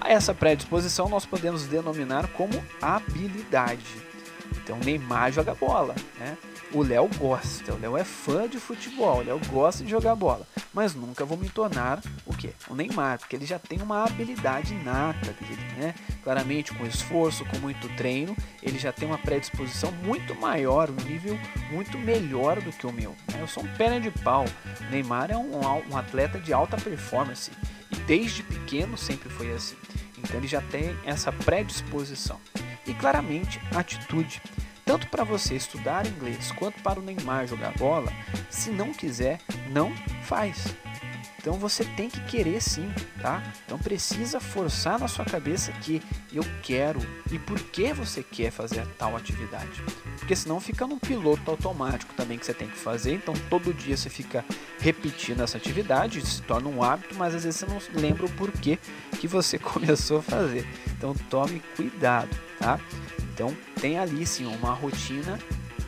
[0.00, 3.84] A essa predisposição nós podemos denominar como habilidade.
[4.56, 6.38] Então Neymar joga bola, né?
[6.72, 10.46] O Léo gosta, o Léo é fã de futebol, o Léo gosta de jogar bola,
[10.74, 12.52] mas nunca vou me tornar o quê?
[12.68, 15.94] O Neymar, porque ele já tem uma habilidade inata dele, né?
[16.24, 21.38] Claramente com esforço, com muito treino, ele já tem uma predisposição muito maior, um nível
[21.70, 23.14] muito melhor do que o meu.
[23.32, 23.40] Né?
[23.40, 24.44] Eu sou um perna de pau.
[24.80, 27.52] O Neymar é um, um atleta de alta performance
[27.92, 29.76] e desde pequeno sempre foi assim.
[30.18, 32.40] Então ele já tem essa predisposição.
[32.86, 34.42] E claramente atitude
[34.86, 38.10] tanto para você estudar inglês quanto para o Neymar jogar bola,
[38.48, 40.74] se não quiser, não faz.
[41.46, 43.42] Então você tem que querer sim, tá?
[43.64, 48.86] Então precisa forçar na sua cabeça que eu quero e por que você quer fazer
[48.98, 49.82] tal atividade.
[50.18, 53.14] Porque senão fica num piloto automático também que você tem que fazer.
[53.14, 54.44] Então todo dia você fica
[54.80, 58.78] repetindo essa atividade, se torna um hábito, mas às vezes você não lembra o porquê
[59.20, 60.66] que você começou a fazer.
[60.96, 62.80] Então tome cuidado, tá?
[63.36, 65.38] Então tem ali sim uma rotina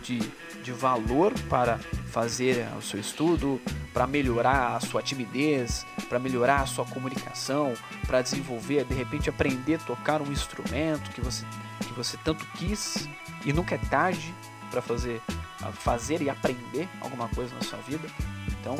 [0.02, 0.18] de,
[0.62, 1.78] de valor para
[2.10, 3.58] fazer o seu estudo,
[3.94, 7.72] para melhorar a sua timidez, para melhorar a sua comunicação,
[8.06, 11.46] para desenvolver, de repente aprender a tocar um instrumento que você,
[11.80, 13.08] que você tanto quis
[13.46, 14.34] e nunca é tarde
[14.70, 15.22] para fazer,
[15.72, 18.06] fazer e aprender alguma coisa na sua vida.
[18.60, 18.76] Então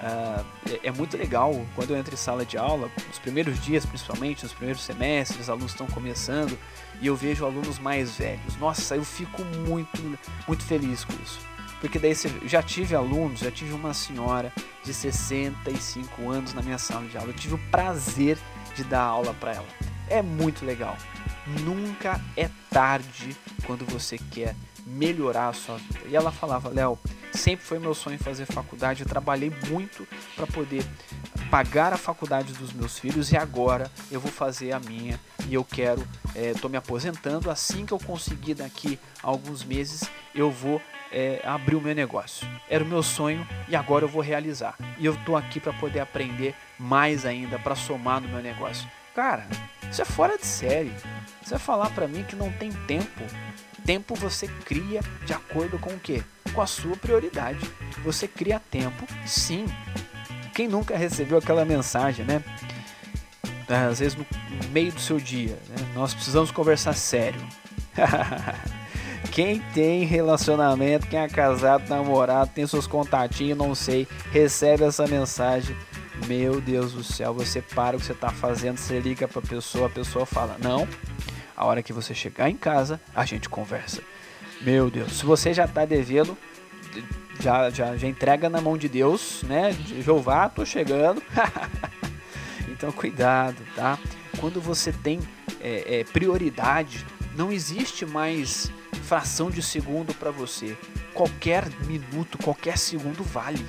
[0.00, 0.42] Uh,
[0.82, 4.42] é, é, muito legal quando eu entro em sala de aula, nos primeiros dias principalmente,
[4.44, 6.58] nos primeiros semestres, os alunos estão começando
[7.00, 8.56] e eu vejo alunos mais velhos.
[8.56, 11.38] Nossa, eu fico muito, muito feliz com isso.
[11.80, 12.12] Porque daí
[12.44, 14.52] já tive alunos, já tive uma senhora
[14.84, 17.30] de 65 anos na minha sala de aula.
[17.30, 18.36] Eu tive o prazer
[18.74, 19.66] de dar aula para ela.
[20.08, 20.96] É muito legal.
[21.64, 23.34] Nunca é tarde
[23.66, 24.54] quando você quer
[24.86, 26.00] melhorar a sua vida.
[26.06, 26.98] E ela falava, Léo,
[27.32, 29.02] sempre foi meu sonho fazer faculdade.
[29.02, 30.84] Eu trabalhei muito para poder
[31.50, 35.64] pagar a faculdade dos meus filhos e agora eu vou fazer a minha e eu
[35.64, 37.50] quero, estou é, me aposentando.
[37.50, 42.48] Assim que eu conseguir daqui a alguns meses, eu vou é, abrir o meu negócio.
[42.68, 44.76] Era o meu sonho e agora eu vou realizar.
[44.98, 48.88] E eu estou aqui para poder aprender mais ainda, para somar no meu negócio.
[49.14, 49.46] Cara,
[49.90, 50.92] isso é fora de série.
[51.42, 53.24] Você vai falar para mim que não tem tempo
[53.84, 56.22] Tempo você cria de acordo com o que?
[56.54, 57.58] Com a sua prioridade.
[58.04, 59.66] Você cria tempo, sim.
[60.54, 62.42] Quem nunca recebeu aquela mensagem, né?
[63.68, 64.26] Às vezes no
[64.72, 65.92] meio do seu dia, né?
[65.94, 67.40] nós precisamos conversar sério.
[69.30, 75.76] Quem tem relacionamento, quem é casado, namorado, tem seus contatinhos, não sei, recebe essa mensagem.
[76.26, 79.46] Meu Deus do céu, você para o que você está fazendo, você liga para a
[79.46, 80.86] pessoa, a pessoa fala: Não,
[81.56, 84.02] a hora que você chegar em casa, a gente conversa.
[84.60, 86.36] Meu Deus, se você já está devendo,
[87.40, 89.72] já, já, já entrega na mão de Deus, né?
[90.02, 91.22] Jeová, tô chegando.
[92.68, 93.98] então cuidado, tá?
[94.38, 95.20] Quando você tem
[95.60, 97.04] é, é, prioridade,
[97.36, 98.70] não existe mais
[99.04, 100.76] fração de segundo para você.
[101.14, 103.66] Qualquer minuto, qualquer segundo vale.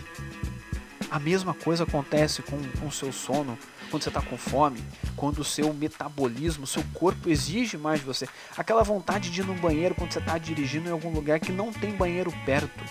[1.09, 3.57] A mesma coisa acontece com o seu sono,
[3.89, 4.81] quando você está com fome,
[5.17, 8.29] quando o seu metabolismo, o seu corpo exige mais de você.
[8.57, 11.73] Aquela vontade de ir no banheiro quando você está dirigindo em algum lugar que não
[11.73, 12.81] tem banheiro perto.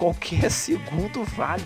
[0.00, 1.62] Qualquer segundo vale.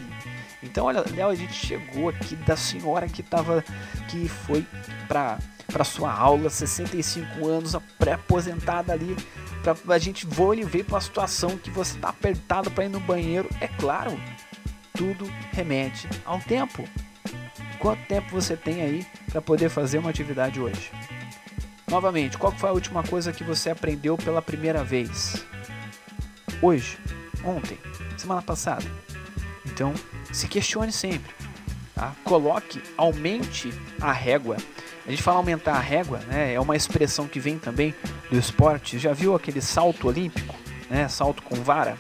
[0.61, 3.65] Então, olha, Léo, a gente chegou aqui da senhora que tava
[4.09, 4.67] que foi
[5.07, 5.39] para
[5.73, 9.17] para sua aula, 65 anos, pré-aposentada ali,
[9.63, 12.91] para a gente vou e ver para uma situação que você tá apertado para ir
[12.91, 13.49] no banheiro.
[13.61, 14.13] É claro,
[14.93, 16.85] tudo remete ao tempo.
[17.81, 20.93] Quanto tempo você tem aí para poder fazer uma atividade hoje?
[21.89, 25.45] Novamente, qual foi a última coisa que você aprendeu pela primeira vez?
[26.63, 26.99] Hoje,
[27.45, 27.79] ontem,
[28.17, 28.85] semana passada.
[29.67, 29.95] Então,
[30.33, 31.33] se questione sempre.
[31.95, 32.13] Tá?
[32.25, 34.57] Coloque, aumente a régua.
[35.07, 36.55] A gente fala aumentar a régua, né?
[36.55, 37.95] É uma expressão que vem também
[38.31, 38.99] do esporte.
[38.99, 40.55] Já viu aquele salto olímpico,
[40.91, 41.09] né?
[41.09, 41.97] Salto com vara?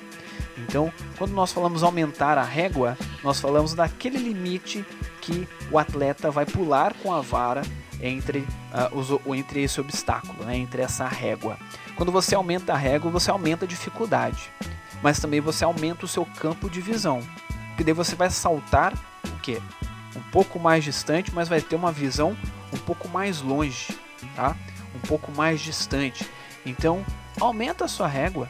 [0.56, 4.84] Então, quando nós falamos aumentar a régua, nós falamos daquele limite
[5.20, 7.62] que o atleta vai pular com a vara
[8.00, 10.56] entre, uh, os, entre esse obstáculo, né?
[10.56, 11.58] entre essa régua.
[11.96, 14.50] Quando você aumenta a régua, você aumenta a dificuldade,
[15.04, 17.20] mas também você aumenta o seu campo de visão.
[17.68, 18.94] Porque daí você vai saltar
[19.26, 19.60] o quê?
[20.16, 22.34] Um pouco mais distante, mas vai ter uma visão
[22.72, 23.94] um pouco mais longe,
[24.34, 24.56] tá?
[24.94, 26.26] Um pouco mais distante.
[26.64, 27.04] Então,
[27.38, 28.48] aumenta a sua régua,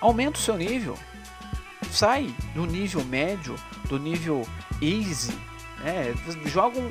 [0.00, 0.96] aumenta o seu nível.
[1.90, 4.48] Sai do nível médio, do nível
[4.80, 5.38] easy,
[5.80, 6.14] né?
[6.46, 6.90] Joga um, um,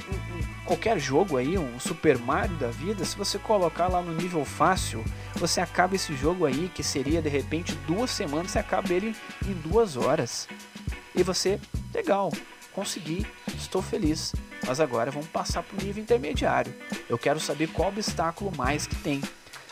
[0.65, 5.03] qualquer jogo aí, um Super Mario da vida, se você colocar lá no nível fácil,
[5.35, 9.53] você acaba esse jogo aí, que seria de repente duas semanas, você acaba ele em
[9.53, 10.47] duas horas.
[11.15, 11.59] E você,
[11.93, 12.31] legal,
[12.73, 13.25] consegui,
[13.55, 14.33] estou feliz.
[14.65, 16.73] Mas agora vamos passar para o nível intermediário.
[17.07, 19.21] Eu quero saber qual obstáculo mais que tem.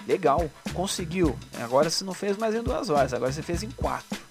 [0.08, 1.38] Legal, conseguiu.
[1.62, 4.27] Agora você não fez mais em duas horas, agora você fez em quatro.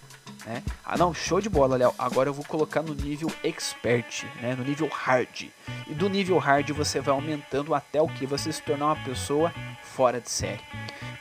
[0.46, 0.62] Né?
[0.84, 1.92] Ah não, show de bola, Léo.
[1.98, 4.54] Agora eu vou colocar no nível expert, né?
[4.54, 5.48] no nível hard.
[5.88, 9.52] E do nível hard você vai aumentando até o que você se tornar uma pessoa
[9.82, 10.62] fora de série.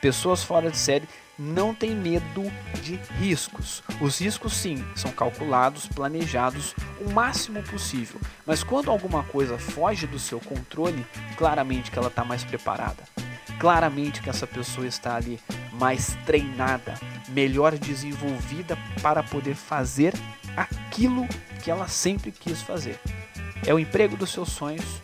[0.00, 1.08] Pessoas fora de série
[1.38, 2.50] não têm medo
[2.82, 3.82] de riscos.
[4.00, 8.20] Os riscos sim são calculados, planejados o máximo possível.
[8.46, 11.04] Mas quando alguma coisa foge do seu controle,
[11.36, 13.02] claramente que ela está mais preparada.
[13.58, 15.40] Claramente que essa pessoa está ali
[15.72, 16.94] mais treinada,
[17.28, 20.12] melhor desenvolvida para poder fazer
[20.56, 21.26] aquilo
[21.62, 22.98] que ela sempre quis fazer.
[23.64, 25.02] É o emprego dos seus sonhos,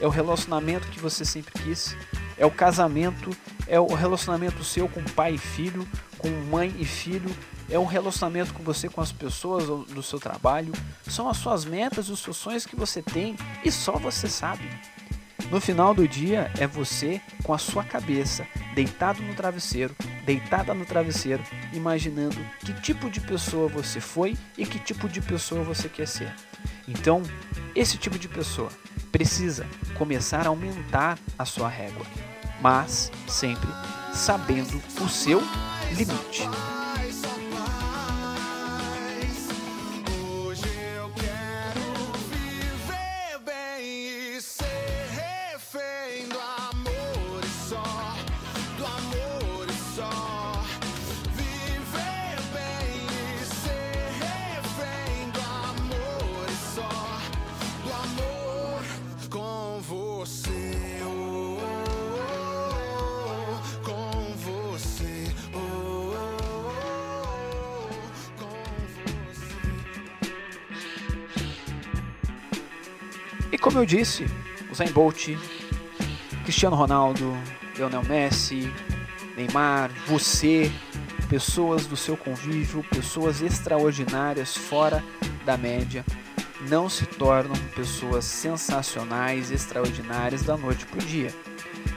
[0.00, 1.96] é o relacionamento que você sempre quis,
[2.36, 5.86] é o casamento, é o relacionamento seu com pai e filho,
[6.18, 7.30] com mãe e filho,
[7.70, 10.72] é um relacionamento com você, com as pessoas do seu trabalho,
[11.06, 14.68] são as suas metas, os seus sonhos que você tem e só você sabe.
[15.50, 20.84] No final do dia é você com a sua cabeça deitado no travesseiro, deitada no
[20.84, 26.06] travesseiro, imaginando que tipo de pessoa você foi e que tipo de pessoa você quer
[26.06, 26.34] ser.
[26.86, 27.22] Então,
[27.74, 28.70] esse tipo de pessoa
[29.12, 32.06] precisa começar a aumentar a sua régua,
[32.60, 33.68] mas sempre
[34.12, 35.40] sabendo o seu
[35.96, 36.79] limite.
[73.80, 74.26] Como eu disse,
[74.70, 75.28] Usain Bolt,
[76.44, 77.34] Cristiano Ronaldo,
[77.74, 78.70] Lionel Messi,
[79.34, 80.70] Neymar, você,
[81.30, 85.02] pessoas do seu convívio, pessoas extraordinárias fora
[85.46, 86.04] da média,
[86.68, 91.34] não se tornam pessoas sensacionais, extraordinárias da noite para o dia.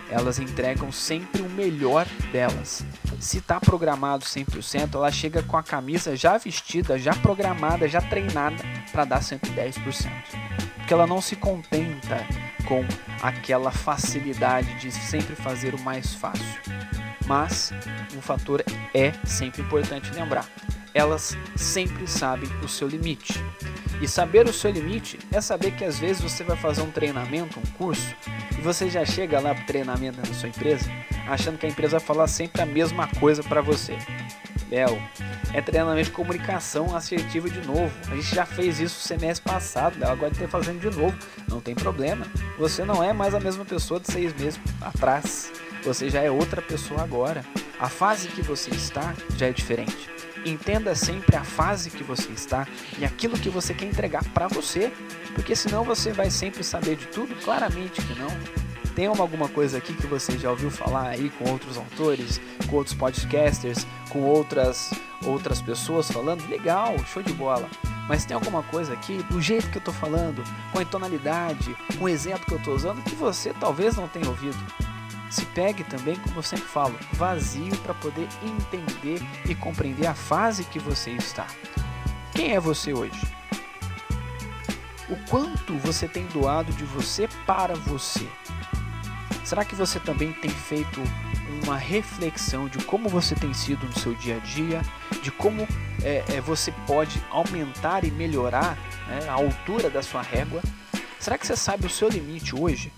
[0.09, 2.85] Elas entregam sempre o melhor delas.
[3.19, 8.63] Se está programado 100%, ela chega com a camisa já vestida, já programada, já treinada
[8.93, 10.42] para dar 110%
[10.83, 12.27] porque ela não se contenta
[12.67, 12.85] com
[13.21, 16.59] aquela facilidade de sempre fazer o mais fácil.
[17.25, 17.71] Mas
[18.13, 18.61] um fator
[18.93, 20.45] é sempre importante lembrar:
[20.93, 23.33] elas sempre sabem o seu limite.
[24.01, 27.57] E saber o seu limite é saber que às vezes você vai fazer um treinamento,
[27.57, 28.13] um curso,
[28.51, 30.91] e você já chega lá para treinamento da sua empresa
[31.29, 33.97] achando que a empresa vai falar sempre a mesma coisa para você.
[34.69, 35.01] Léo,
[35.53, 37.91] é treinamento de comunicação assertiva de novo.
[38.11, 41.15] A gente já fez isso semestre passado, Léo, agora está fazendo de novo.
[41.47, 42.25] Não tem problema.
[42.57, 45.51] Você não é mais a mesma pessoa de seis meses atrás.
[45.83, 47.45] Você já é outra pessoa agora.
[47.79, 50.09] A fase que você está já é diferente.
[50.45, 54.91] Entenda sempre a fase que você está e aquilo que você quer entregar para você,
[55.35, 58.62] porque senão você vai sempre saber de tudo, claramente que não.
[58.95, 62.39] Tem alguma coisa aqui que você já ouviu falar aí com outros autores,
[62.69, 64.91] com outros podcasters, com outras
[65.25, 66.47] outras pessoas falando?
[66.47, 67.67] Legal, show de bola.
[68.07, 72.05] Mas tem alguma coisa aqui, do jeito que eu estou falando, com a tonalidade, com
[72.05, 74.57] o exemplo que eu estou usando, que você talvez não tenha ouvido.
[75.29, 79.19] Se pegue também, como eu sempre falo, vazio para poder entender
[79.49, 81.47] e compreender a fase que você está.
[82.33, 83.19] Quem é você hoje?
[85.09, 88.27] O quanto você tem doado de você para você?
[89.43, 91.01] Será que você também tem feito
[91.63, 94.81] uma reflexão de como você tem sido no seu dia a dia,
[95.21, 95.67] de como
[96.03, 98.77] é, é, você pode aumentar e melhorar
[99.07, 100.61] né, a altura da sua régua?
[101.19, 102.91] Será que você sabe o seu limite hoje?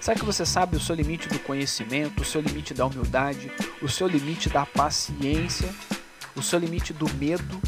[0.00, 3.52] Será que você sabe o seu limite do conhecimento, o seu limite da humildade,
[3.82, 5.68] o seu limite da paciência,
[6.34, 7.60] o seu limite do medo?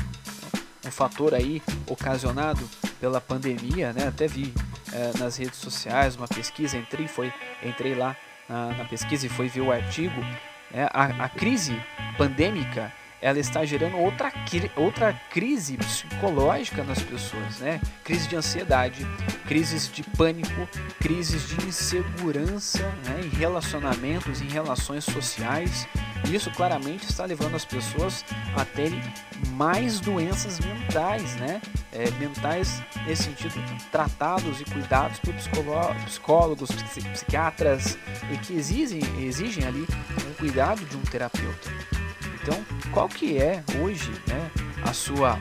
[0.84, 2.66] Um fator aí ocasionado
[2.98, 4.08] pela pandemia, né?
[4.08, 4.54] Até vi
[4.92, 7.32] é, nas redes sociais uma pesquisa, entrei, foi,
[7.62, 8.16] entrei lá
[8.48, 10.20] na, na pesquisa e foi ver o artigo.
[10.72, 11.74] É, a, a crise
[12.16, 12.92] pandêmica
[13.22, 14.32] ela está gerando outra,
[14.76, 17.80] outra crise psicológica nas pessoas, né?
[18.02, 19.06] Crise de ansiedade,
[19.46, 20.68] crises de pânico,
[21.00, 23.20] crises de insegurança né?
[23.24, 25.86] em relacionamentos, em relações sociais.
[26.32, 28.24] Isso claramente está levando as pessoas
[28.56, 29.00] a terem
[29.52, 31.60] mais doenças mentais, né?
[31.92, 33.54] É, mentais nesse sentido
[33.90, 35.34] tratados e cuidados por
[36.06, 37.98] psicólogos, psiquiatras
[38.32, 39.86] e que exigem, exigem ali
[40.28, 41.70] um cuidado de um terapeuta.
[42.42, 44.50] Então, qual que é hoje né,
[44.82, 45.38] a sua,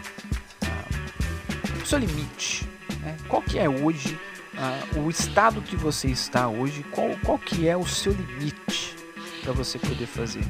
[1.81, 2.67] o seu limite?
[3.01, 3.15] Né?
[3.27, 4.19] Qual que é hoje
[4.53, 6.83] uh, o estado que você está hoje?
[6.91, 8.95] Qual, qual que é o seu limite
[9.43, 10.43] para você poder fazer?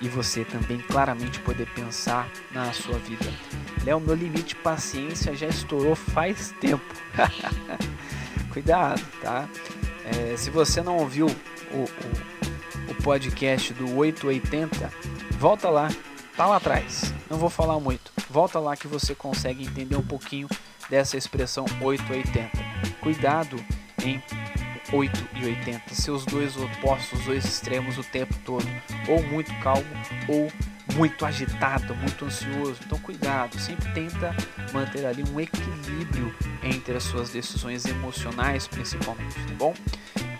[0.00, 3.32] E você também claramente poder pensar na sua vida.
[3.84, 6.84] Léo, meu limite paciência já estourou faz tempo.
[8.52, 9.48] Cuidado, tá?
[10.04, 14.92] É, se você não ouviu o, o, o podcast do 880,
[15.32, 15.88] volta lá,
[16.36, 17.12] tá lá atrás.
[17.30, 18.12] Não vou falar muito.
[18.30, 20.48] Volta lá que você consegue entender um pouquinho
[20.88, 22.50] dessa expressão 880.
[23.00, 23.56] Cuidado
[24.04, 24.22] em
[24.92, 28.66] 8 e 80, seus dois opostos, os dois extremos o tempo todo,
[29.08, 29.84] ou muito calmo
[30.28, 30.50] ou
[30.94, 32.76] muito agitado, muito ansioso.
[32.84, 34.34] Então cuidado, sempre tenta
[34.72, 39.74] manter ali um equilíbrio entre as suas decisões emocionais, principalmente, tá bom?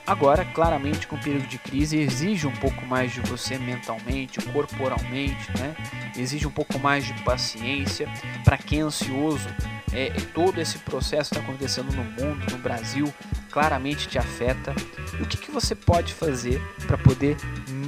[0.07, 5.51] Agora, claramente, com o período de crise, exige um pouco mais de você mentalmente, corporalmente,
[5.59, 5.75] né?
[6.15, 8.07] Exige um pouco mais de paciência.
[8.45, 9.49] Para quem é ansioso,
[9.95, 13.13] é, todo esse processo está acontecendo no mundo, no Brasil,
[13.51, 14.75] claramente te afeta.
[15.19, 17.37] E o que, que você pode fazer para poder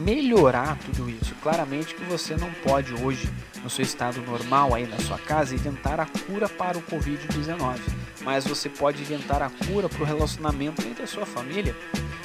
[0.06, 1.34] melhorar tudo isso?
[1.42, 3.28] Claramente que você não pode hoje,
[3.62, 7.80] no seu estado normal aí na sua casa, inventar a cura para o Covid-19.
[8.22, 11.74] Mas você pode inventar a cura para o relacionamento entre a sua família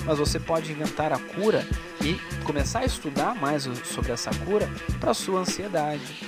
[0.06, 1.66] mas você pode inventar a cura
[2.02, 4.70] e começar a estudar mais sobre essa cura
[5.00, 6.28] para a sua ansiedade,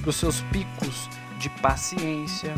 [0.00, 1.08] para os seus picos
[1.38, 2.54] de paciência,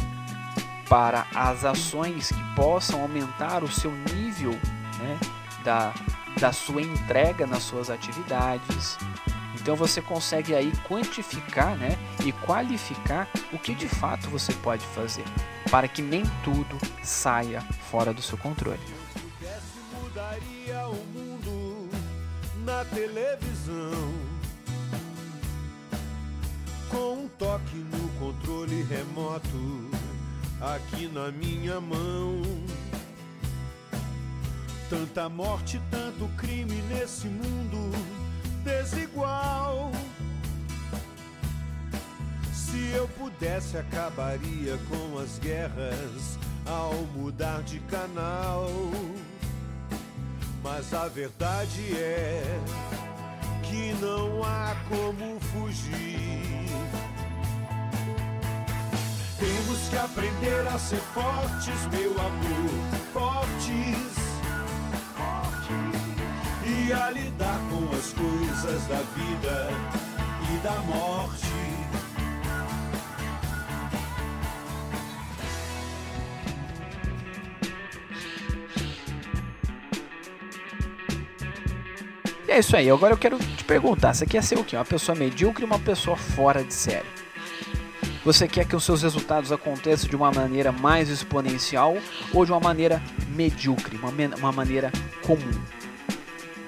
[0.89, 4.57] para as ações que possam aumentar o seu nível
[4.99, 5.19] né,
[5.65, 5.93] da,
[6.41, 8.99] da sua entrega nas suas atividades.
[9.55, 15.25] Então você consegue aí quantificar né, e qualificar o que de fato você pode fazer
[15.71, 18.81] para que nem tudo saia fora do seu controle
[20.17, 21.91] mudaria o mundo
[22.65, 24.15] na televisão.
[26.89, 29.91] Com um toque no controle remoto,
[30.59, 32.41] aqui na minha mão.
[34.89, 37.91] Tanta morte, tanto crime nesse mundo
[38.63, 39.91] desigual.
[42.53, 48.71] Se eu pudesse, acabaria com as guerras ao mudar de canal.
[50.63, 52.61] Mas a verdade é
[53.65, 56.69] que não há como fugir.
[59.39, 64.26] Temos que aprender a ser fortes, meu amor, fortes.
[66.93, 69.71] A lidar com as coisas da vida
[70.55, 71.47] e da morte.
[82.47, 82.89] E é isso aí.
[82.89, 84.77] Agora eu quero te perguntar: você quer ser o quê?
[84.77, 87.07] Uma pessoa medíocre ou uma pessoa fora de série?
[88.25, 91.97] Você quer que os seus resultados aconteçam de uma maneira mais exponencial
[92.33, 93.03] ou de uma maneira
[93.35, 95.86] medíocre, uma, uma maneira comum?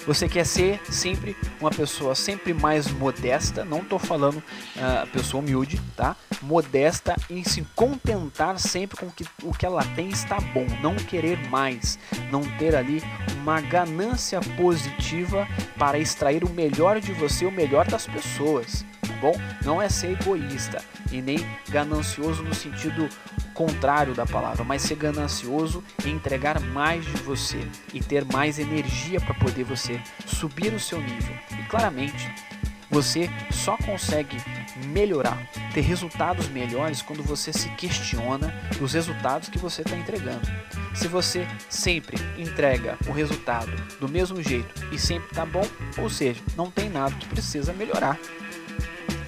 [0.09, 5.79] Você quer ser sempre uma pessoa sempre mais modesta, não estou falando uh, pessoa humilde,
[5.95, 6.17] tá?
[6.41, 11.37] Modesta em se contentar sempre com que o que ela tem está bom, não querer
[11.51, 11.99] mais,
[12.33, 13.03] não ter ali
[13.43, 15.47] uma ganância positiva
[15.79, 18.87] para extrair o melhor de você, o melhor das pessoas,
[19.21, 19.35] bom?
[19.65, 21.39] Não é ser egoísta e nem
[21.69, 23.09] ganancioso no sentido
[23.55, 27.59] contrário da palavra, mas ser ganancioso e entregar mais de você
[27.93, 31.35] e ter mais energia para poder você subir o seu nível.
[31.59, 32.33] E claramente,
[32.91, 34.37] você só consegue
[34.87, 35.39] melhorar,
[35.75, 40.49] ter resultados melhores quando você se questiona os resultados que você está entregando.
[40.95, 45.67] Se você sempre entrega o resultado do mesmo jeito e sempre está bom,
[45.99, 48.19] ou seja, não tem nada que precisa melhorar.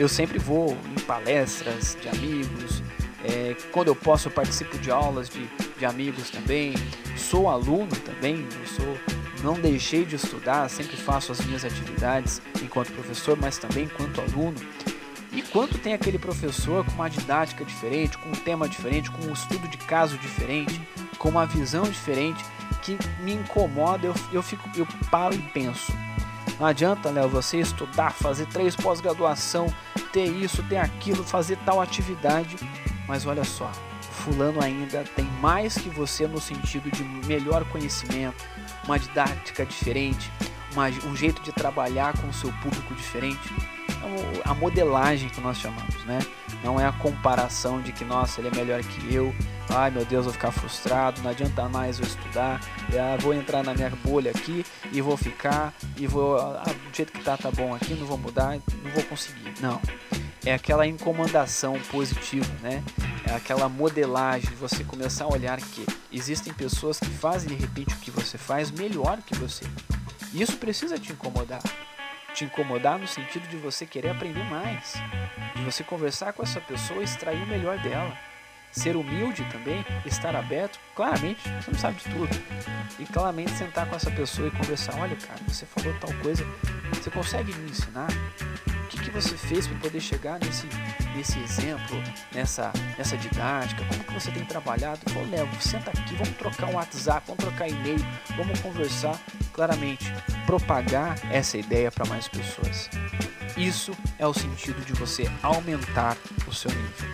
[0.01, 2.83] Eu sempre vou em palestras de amigos,
[3.23, 5.47] é, quando eu posso, eu participo de aulas de,
[5.79, 6.73] de amigos também.
[7.19, 8.99] Sou aluno também, eu sou,
[9.45, 14.57] não deixei de estudar, sempre faço as minhas atividades enquanto professor, mas também enquanto aluno.
[15.33, 19.35] E quando tem aquele professor com uma didática diferente, com um tema diferente, com um
[19.35, 20.81] estudo de caso diferente,
[21.19, 22.43] com uma visão diferente,
[22.81, 25.93] que me incomoda, eu, eu, fico, eu paro e penso.
[26.61, 29.67] Não adianta, Léo, você estudar, fazer três pós-graduação,
[30.13, 32.57] ter isso, ter aquilo, fazer tal atividade
[33.11, 33.69] mas olha só,
[34.01, 38.45] fulano ainda tem mais que você no sentido de melhor conhecimento,
[38.85, 40.31] uma didática diferente,
[40.73, 43.53] uma, um jeito de trabalhar com o seu público diferente.
[44.45, 46.19] A modelagem que nós chamamos, né?
[46.65, 49.35] Não é a comparação de que, nossa, ele é melhor que eu,
[49.69, 52.61] ai meu Deus, vou ficar frustrado, não adianta mais eu estudar,
[52.93, 57.13] ah, vou entrar na minha bolha aqui e vou ficar, e vou, ah, do jeito
[57.13, 59.55] que tá, tá bom aqui, não vou mudar, não vou conseguir.
[59.61, 59.81] Não
[60.45, 62.83] é aquela incomodação positiva, né?
[63.27, 67.99] É aquela modelagem, você começar a olhar que existem pessoas que fazem de repente o
[67.99, 69.65] que você faz melhor que você.
[70.33, 71.61] Isso precisa te incomodar.
[72.35, 74.95] Te incomodar no sentido de você querer aprender mais,
[75.57, 78.30] de você conversar com essa pessoa e extrair o melhor dela.
[78.73, 82.29] Ser humilde também, estar aberto, claramente, você não sabe de tudo.
[82.99, 86.45] E claramente sentar com essa pessoa e conversar, olha cara, você falou tal coisa,
[86.93, 88.09] você consegue me ensinar?
[88.91, 90.67] que, que você fez para poder chegar nesse,
[91.15, 91.97] nesse exemplo,
[92.35, 93.85] nessa, nessa didática?
[93.85, 95.01] Como que você tem trabalhado?
[95.13, 98.05] Pô, Léo, senta aqui, vamos trocar um WhatsApp, vamos trocar e-mail,
[98.37, 99.19] vamos conversar
[99.53, 100.13] claramente,
[100.45, 102.91] propagar essa ideia para mais pessoas.
[103.57, 106.17] Isso é o sentido de você aumentar
[106.47, 107.09] o seu nível.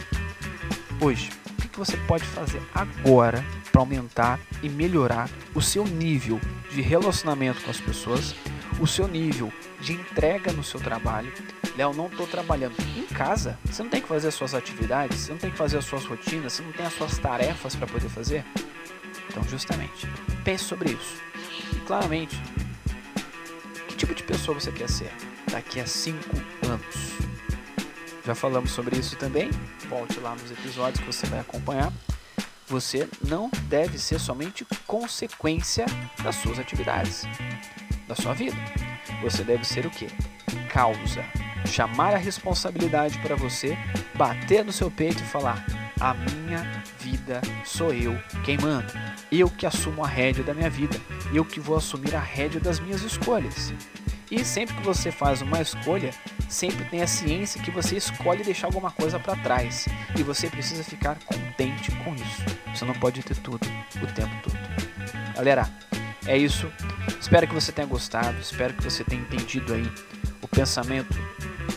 [1.00, 1.45] Hoje, o
[1.76, 7.70] que, você pode fazer agora para aumentar e melhorar o seu nível de relacionamento com
[7.70, 8.34] as pessoas,
[8.80, 11.32] o seu nível de entrega no seu trabalho
[11.76, 12.74] Léo, não estou trabalhando.
[12.96, 15.76] Em casa, você não tem que fazer as suas atividades, você não tem que fazer
[15.76, 18.44] as suas rotinas, você não tem as suas tarefas para poder fazer?
[19.28, 20.08] Então, justamente,
[20.42, 21.22] pense sobre isso.
[21.74, 22.40] E claramente,
[23.88, 25.12] que tipo de pessoa você quer ser
[25.50, 26.18] daqui a 5
[26.66, 27.25] anos?
[28.26, 29.50] Já falamos sobre isso também.
[29.88, 31.92] Volte lá nos episódios que você vai acompanhar.
[32.66, 35.86] Você não deve ser somente consequência
[36.22, 37.22] das suas atividades,
[38.08, 38.56] da sua vida.
[39.22, 40.08] Você deve ser o que?
[40.68, 41.24] Causa
[41.66, 43.76] chamar a responsabilidade para você,
[44.14, 45.64] bater no seu peito e falar:
[46.00, 48.86] a minha vida sou eu quem manda.
[49.30, 50.98] Eu que assumo a rédea da minha vida.
[51.32, 53.72] Eu que vou assumir a rédea das minhas escolhas.
[54.30, 56.10] E sempre que você faz uma escolha,
[56.48, 59.86] sempre tem a ciência que você escolhe deixar alguma coisa para trás.
[60.16, 62.44] E você precisa ficar contente com isso.
[62.74, 63.60] Você não pode ter tudo
[64.02, 64.58] o tempo todo.
[65.34, 65.68] Galera,
[66.26, 66.70] é isso.
[67.20, 68.36] Espero que você tenha gostado.
[68.40, 69.88] Espero que você tenha entendido aí
[70.42, 71.16] o pensamento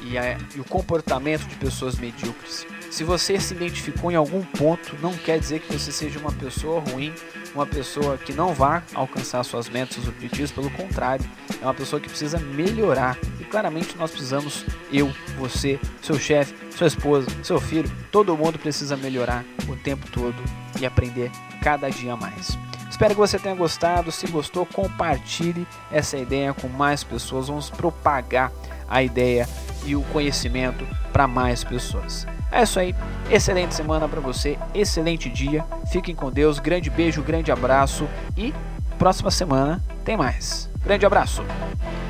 [0.01, 2.65] e, a, e o comportamento de pessoas medíocres.
[2.89, 6.79] Se você se identificou em algum ponto, não quer dizer que você seja uma pessoa
[6.79, 7.13] ruim,
[7.53, 11.29] uma pessoa que não vá alcançar suas metas, seus objetivos, pelo contrário,
[11.61, 13.17] é uma pessoa que precisa melhorar.
[13.39, 18.95] E claramente nós precisamos, eu, você, seu chefe, sua esposa, seu filho, todo mundo precisa
[18.95, 20.35] melhorar o tempo todo
[20.79, 21.31] e aprender
[21.61, 22.57] cada dia mais.
[22.89, 24.11] Espero que você tenha gostado.
[24.11, 27.47] Se gostou, compartilhe essa ideia com mais pessoas.
[27.47, 28.51] Vamos propagar
[28.89, 29.47] a ideia
[29.85, 32.27] e o conhecimento para mais pessoas.
[32.51, 32.95] É isso aí.
[33.29, 35.63] Excelente semana para você, excelente dia.
[35.91, 36.59] Fiquem com Deus.
[36.59, 38.53] Grande beijo, grande abraço e
[38.97, 40.69] próxima semana tem mais.
[40.83, 41.43] Grande abraço.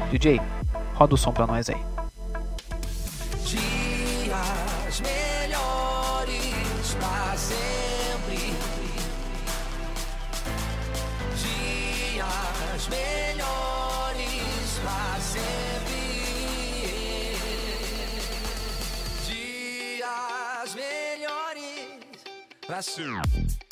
[0.09, 0.41] DJ,
[0.95, 1.99] roda o som para nós aí.
[22.70, 23.68] Pra.